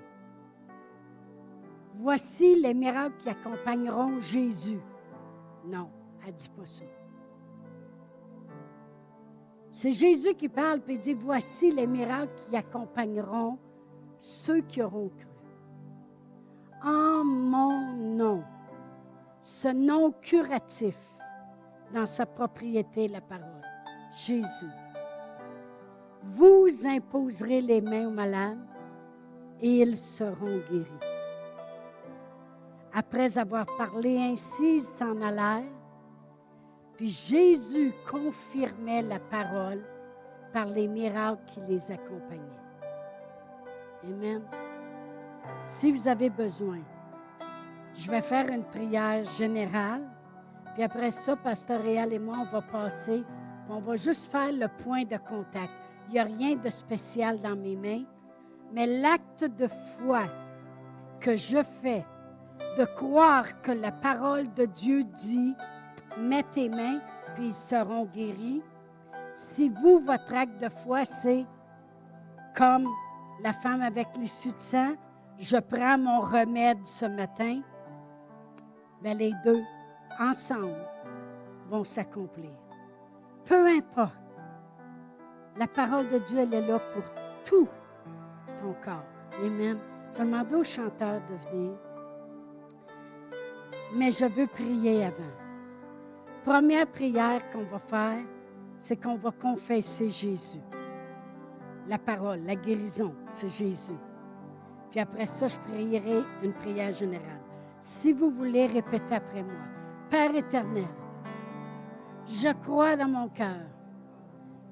voici 1.94 2.60
les 2.60 2.74
miracles 2.74 3.16
qui 3.22 3.30
accompagneront 3.30 4.20
Jésus. 4.20 4.80
Non. 5.64 5.90
Elle 6.26 6.34
dit 6.34 6.48
pas 6.48 6.66
ça. 6.66 6.84
C'est 9.70 9.92
Jésus 9.92 10.34
qui 10.34 10.48
parle 10.48 10.80
et 10.88 10.96
dit, 10.96 11.14
voici 11.14 11.70
les 11.70 11.86
miracles 11.86 12.32
qui 12.48 12.56
accompagneront 12.56 13.58
ceux 14.18 14.60
qui 14.60 14.80
auront 14.80 15.08
cru. 15.08 15.26
En 16.84 17.24
mon 17.24 17.92
nom, 17.96 18.44
ce 19.40 19.68
nom 19.68 20.12
curatif 20.22 20.96
dans 21.92 22.06
sa 22.06 22.24
propriété, 22.24 23.08
la 23.08 23.20
parole, 23.20 23.62
Jésus. 24.26 24.70
Vous 26.22 26.68
imposerez 26.86 27.60
les 27.60 27.80
mains 27.80 28.06
aux 28.06 28.12
malades 28.12 28.64
et 29.60 29.80
ils 29.80 29.96
seront 29.96 30.60
guéris. 30.70 30.86
Après 32.92 33.36
avoir 33.38 33.66
parlé 33.76 34.18
ainsi, 34.18 34.76
ils 34.76 34.80
s'en 34.80 35.20
allèrent 35.20 35.64
puis 36.96 37.08
Jésus 37.08 37.92
confirmait 38.08 39.02
la 39.02 39.18
parole 39.18 39.82
par 40.52 40.66
les 40.66 40.86
miracles 40.86 41.42
qui 41.52 41.60
les 41.68 41.90
accompagnaient. 41.90 42.62
Amen. 44.04 44.42
Si 45.62 45.90
vous 45.90 46.06
avez 46.06 46.30
besoin, 46.30 46.78
je 47.94 48.10
vais 48.10 48.22
faire 48.22 48.48
une 48.50 48.64
prière 48.64 49.24
générale. 49.24 50.02
Puis 50.74 50.82
après 50.82 51.10
ça, 51.10 51.36
Pasteur 51.36 51.82
Réal 51.82 52.12
et 52.12 52.18
moi, 52.18 52.36
on 52.40 52.44
va 52.44 52.62
passer. 52.62 53.24
On 53.68 53.80
va 53.80 53.96
juste 53.96 54.30
faire 54.30 54.52
le 54.52 54.68
point 54.82 55.04
de 55.04 55.16
contact. 55.16 55.70
Il 56.08 56.12
n'y 56.12 56.18
a 56.18 56.24
rien 56.24 56.56
de 56.56 56.68
spécial 56.70 57.38
dans 57.38 57.56
mes 57.56 57.76
mains. 57.76 58.04
Mais 58.72 58.86
l'acte 58.86 59.44
de 59.44 59.66
foi 59.66 60.24
que 61.20 61.36
je 61.36 61.62
fais, 61.82 62.04
de 62.78 62.84
croire 62.84 63.62
que 63.62 63.72
la 63.72 63.92
parole 63.92 64.52
de 64.54 64.66
Dieu 64.66 65.04
dit, 65.04 65.54
mets 66.18 66.42
tes 66.44 66.68
mains, 66.68 67.00
puis 67.34 67.46
ils 67.46 67.52
seront 67.52 68.04
guéris. 68.06 68.62
Si 69.34 69.68
vous, 69.68 70.00
votre 70.00 70.32
acte 70.34 70.60
de 70.60 70.68
foi, 70.68 71.04
c'est 71.04 71.44
comme 72.56 72.86
la 73.42 73.52
femme 73.52 73.82
avec 73.82 74.08
l'issue 74.16 74.52
de 74.52 74.58
sang, 74.58 74.94
je 75.38 75.56
prends 75.56 75.98
mon 75.98 76.20
remède 76.20 76.84
ce 76.84 77.06
matin, 77.06 77.60
mais 79.02 79.14
les 79.14 79.32
deux, 79.44 79.62
ensemble, 80.20 80.76
vont 81.68 81.84
s'accomplir. 81.84 82.50
Peu 83.44 83.66
importe, 83.66 84.14
la 85.56 85.66
parole 85.66 86.08
de 86.10 86.18
Dieu, 86.18 86.38
elle 86.38 86.54
est 86.54 86.66
là 86.66 86.78
pour 86.78 87.02
tout 87.44 87.68
ton 88.60 88.74
corps. 88.84 89.04
Amen. 89.44 89.78
Je 90.14 90.22
demande 90.22 90.52
au 90.52 90.62
chanteur 90.62 91.20
de 91.28 91.48
venir, 91.48 91.72
mais 93.94 94.12
je 94.12 94.26
veux 94.26 94.46
prier 94.46 95.04
avant 95.04 95.43
première 96.44 96.86
prière 96.86 97.50
qu'on 97.50 97.64
va 97.64 97.78
faire, 97.78 98.22
c'est 98.78 98.96
qu'on 98.96 99.16
va 99.16 99.30
confesser 99.30 100.10
Jésus. 100.10 100.60
La 101.88 101.98
parole, 101.98 102.40
la 102.44 102.54
guérison, 102.54 103.14
c'est 103.26 103.48
Jésus. 103.48 103.98
Puis 104.90 105.00
après 105.00 105.26
ça, 105.26 105.48
je 105.48 105.58
prierai 105.58 106.22
une 106.42 106.52
prière 106.52 106.92
générale. 106.92 107.40
Si 107.80 108.12
vous 108.12 108.30
voulez 108.30 108.66
répéter 108.66 109.14
après 109.14 109.42
moi, 109.42 109.54
Père 110.10 110.34
éternel, 110.34 110.84
je 112.26 112.52
crois 112.62 112.94
dans 112.94 113.08
mon 113.08 113.28
cœur 113.28 113.66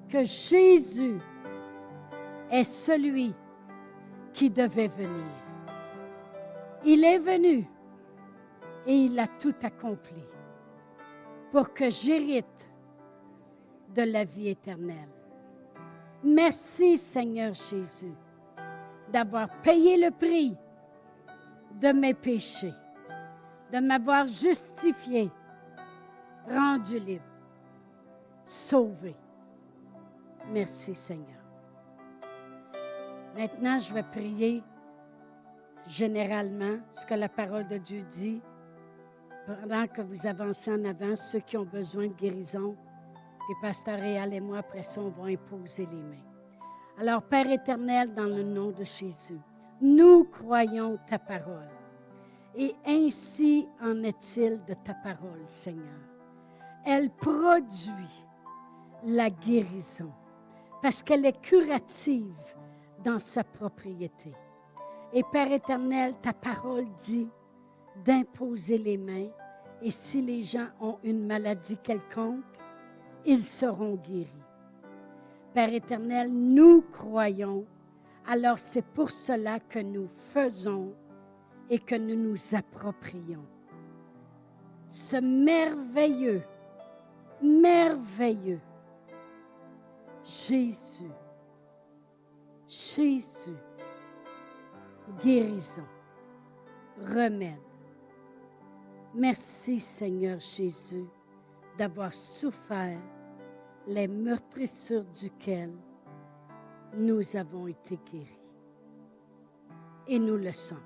que 0.09 0.25
Jésus 0.25 1.19
est 2.51 2.65
celui 2.65 3.35
qui 4.33 4.51
devait 4.51 4.89
venir. 4.89 5.27
Il 6.85 7.05
est 7.05 7.19
venu 7.19 7.67
et 8.87 8.95
il 8.95 9.19
a 9.19 9.27
tout 9.27 9.55
accompli 9.63 10.23
pour 11.53 11.73
que 11.75 11.91
j'hérite 11.91 12.69
de 13.95 14.03
la 14.03 14.25
vie 14.25 14.49
éternelle. 14.49 15.11
Merci 16.25 16.97
Seigneur 16.97 17.53
Jésus 17.53 18.15
d'avoir 19.13 19.49
payé 19.61 19.99
le 19.99 20.11
prix 20.11 20.57
de 21.79 21.93
mes 21.93 22.15
péchés, 22.15 22.73
de 23.71 23.81
m'avoir 23.81 24.27
justifié, 24.27 25.31
rendu 26.49 26.99
libre, 26.99 27.25
sauvé. 28.47 29.15
Merci 30.51 30.95
Seigneur. 30.95 31.43
Maintenant, 33.37 33.79
je 33.79 33.93
vais 33.93 34.03
prier 34.03 34.63
généralement 35.87 36.79
ce 36.93 37.05
que 37.05 37.15
la 37.15 37.29
parole 37.29 37.67
de 37.67 37.77
Dieu 37.77 38.03
dit 38.03 38.41
pendant 39.47 39.87
que 39.87 40.03
vous 40.03 40.27
avancez 40.27 40.71
en 40.73 40.85
avant, 40.85 41.17
ceux 41.17 41.41
qui 41.41 41.57
ont 41.57 41.65
besoin 41.65 42.07
de 42.09 42.15
guérison, 42.15 42.77
et 43.51 43.55
Pasteur 43.61 43.99
Réal 43.99 44.33
et 44.35 44.41
moi, 44.41 44.59
après 44.59 44.83
ça, 44.83 45.01
on 45.01 45.09
va 45.09 45.29
imposer 45.29 45.87
les 45.87 46.03
mains. 46.03 46.25
Alors, 46.99 47.23
Père 47.23 47.51
éternel, 47.51 48.15
dans 48.15 48.27
le 48.27 48.43
nom 48.43 48.71
de 48.71 48.85
Jésus, 48.85 49.41
nous 49.81 50.25
croyons 50.25 50.99
ta 51.09 51.19
parole. 51.19 51.69
Et 52.55 52.75
ainsi 52.87 53.67
en 53.81 54.03
est-il 54.05 54.61
de 54.65 54.75
ta 54.75 54.95
parole, 54.95 55.43
Seigneur. 55.47 55.99
Elle 56.85 57.11
produit 57.11 58.27
la 59.05 59.31
guérison 59.31 60.13
parce 60.83 61.03
qu'elle 61.03 61.25
est 61.25 61.41
curative 61.41 62.57
dans 63.03 63.19
sa 63.19 63.43
propriété. 63.43 64.35
Et 65.13 65.23
Père 65.33 65.51
éternel, 65.51 66.15
ta 66.21 66.33
parole 66.33 66.87
dit 67.07 67.29
d'imposer 68.05 68.79
les 68.79 68.97
mains 68.97 69.29
et 69.81 69.91
si 69.91 70.23
les 70.23 70.43
gens 70.43 70.69
ont 70.81 70.99
une 71.03 71.27
maladie 71.27 71.77
quelconque, 71.77 72.45
ils 73.25 73.43
seront 73.43 73.95
guéris. 73.97 74.29
Père 75.55 75.73
éternel, 75.73 76.33
nous 76.33 76.83
croyons, 76.93 77.65
alors 78.27 78.59
c'est 78.59 78.85
pour 78.85 79.11
cela 79.11 79.61
que 79.61 79.81
nous 79.81 80.09
faisons 80.33 80.93
et 81.69 81.79
que 81.79 81.95
nous 81.95 82.17
nous 82.17 82.55
approprions 82.55 83.45
ce 84.93 85.17
merveilleux, 85.17 86.43
merveilleux 87.43 88.61
Jésus, 90.23 91.11
Jésus, 92.69 93.57
guérison, 95.25 95.87
remède. 97.01 97.72
Merci 99.15 99.79
Seigneur 99.79 100.41
Jésus 100.41 101.05
d'avoir 101.77 102.15
souffert 102.15 102.99
les 103.87 104.09
meurtrissures 104.09 105.05
duquel 105.05 105.71
nous 106.97 107.37
avons 107.37 107.67
été 107.67 107.99
guéris. 108.11 108.41
Et 110.07 110.19
nous 110.19 110.37
le 110.37 110.53
sommes. 110.53 110.79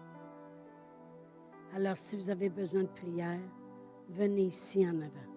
Alors 1.74 1.96
si 1.96 2.16
vous 2.16 2.30
avez 2.30 2.48
besoin 2.48 2.82
de 2.82 2.88
prière, 2.88 3.40
venez 4.08 4.46
ici 4.46 4.84
en 4.86 4.96
avant. 4.96 5.35